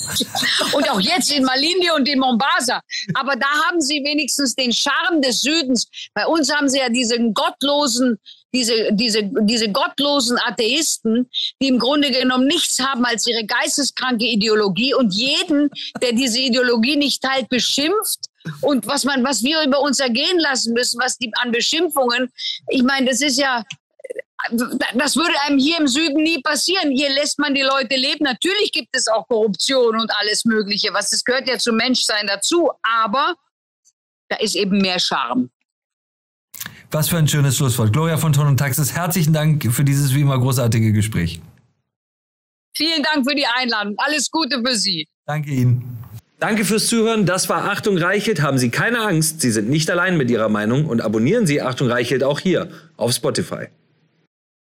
Und 0.73 0.89
auch 0.89 0.99
jetzt 0.99 1.31
in 1.31 1.43
Malindi 1.43 1.91
und 1.91 2.07
in 2.07 2.19
Mombasa. 2.19 2.81
Aber 3.13 3.35
da 3.35 3.47
haben 3.65 3.81
sie 3.81 4.01
wenigstens 4.03 4.55
den 4.55 4.71
Charme 4.71 5.21
des 5.21 5.41
Südens. 5.41 5.87
Bei 6.13 6.25
uns 6.25 6.51
haben 6.51 6.69
sie 6.69 6.79
ja 6.79 6.89
diesen 6.89 7.33
gottlosen, 7.33 8.17
diese, 8.53 8.89
diese, 8.93 9.29
diese 9.41 9.71
gottlosen 9.71 10.37
Atheisten, 10.45 11.29
die 11.61 11.67
im 11.67 11.77
Grunde 11.77 12.11
genommen 12.11 12.47
nichts 12.47 12.79
haben 12.79 13.05
als 13.05 13.27
ihre 13.27 13.45
geisteskranke 13.45 14.25
Ideologie 14.25 14.93
und 14.93 15.13
jeden, 15.13 15.69
der 16.01 16.13
diese 16.13 16.39
Ideologie 16.39 16.95
nicht 16.95 17.21
teilt, 17.21 17.49
beschimpft 17.49 18.27
und 18.61 18.87
was 18.87 19.03
man, 19.03 19.23
was 19.23 19.43
wir 19.43 19.63
über 19.63 19.79
uns 19.81 19.99
ergehen 19.99 20.39
lassen 20.39 20.73
müssen, 20.73 20.99
was 21.01 21.17
die 21.17 21.31
an 21.41 21.51
Beschimpfungen. 21.51 22.31
Ich 22.69 22.83
meine, 22.83 23.07
das 23.09 23.21
ist 23.21 23.37
ja, 23.37 23.63
das 24.93 25.15
würde 25.15 25.33
einem 25.45 25.57
hier 25.57 25.79
im 25.79 25.87
Süden 25.87 26.23
nie 26.23 26.41
passieren. 26.41 26.91
Hier 26.91 27.09
lässt 27.09 27.39
man 27.39 27.53
die 27.53 27.61
Leute 27.61 27.95
leben. 27.95 28.23
Natürlich 28.23 28.71
gibt 28.71 28.95
es 28.95 29.07
auch 29.07 29.27
Korruption 29.27 29.99
und 29.99 30.11
alles 30.19 30.45
Mögliche. 30.45 30.93
Was 30.93 31.09
das 31.09 31.23
gehört 31.23 31.47
ja 31.47 31.57
zum 31.57 31.75
Menschsein 31.75 32.27
dazu. 32.27 32.69
Aber 32.83 33.35
da 34.29 34.37
ist 34.37 34.55
eben 34.55 34.77
mehr 34.79 34.99
Charme. 34.99 35.49
Was 36.91 37.09
für 37.09 37.17
ein 37.17 37.27
schönes 37.27 37.57
Schlusswort. 37.57 37.91
Gloria 37.91 38.17
von 38.17 38.31
Ton 38.31 38.47
und 38.47 38.57
Taxis, 38.57 38.93
herzlichen 38.93 39.33
Dank 39.33 39.71
für 39.73 39.83
dieses 39.83 40.13
wie 40.13 40.21
immer 40.21 40.39
großartige 40.39 40.93
Gespräch. 40.93 41.41
Vielen 42.75 43.03
Dank 43.03 43.27
für 43.27 43.35
die 43.35 43.45
Einladung. 43.45 43.95
Alles 43.97 44.29
Gute 44.29 44.61
für 44.63 44.75
Sie. 44.75 45.07
Danke 45.25 45.49
Ihnen. 45.49 45.96
Danke 46.39 46.65
fürs 46.65 46.85
Zuhören. 46.85 47.25
Das 47.25 47.49
war 47.49 47.67
Achtung 47.67 47.97
Reichelt. 47.97 48.41
Haben 48.43 48.59
Sie 48.59 48.69
keine 48.69 48.99
Angst. 48.99 49.41
Sie 49.41 49.49
sind 49.49 49.69
nicht 49.69 49.89
allein 49.89 50.17
mit 50.17 50.29
Ihrer 50.29 50.49
Meinung 50.49 50.85
und 50.85 51.01
abonnieren 51.01 51.47
Sie 51.47 51.63
Achtung 51.63 51.87
Reichelt 51.89 52.23
auch 52.23 52.39
hier 52.39 52.69
auf 52.95 53.11
Spotify. 53.11 53.69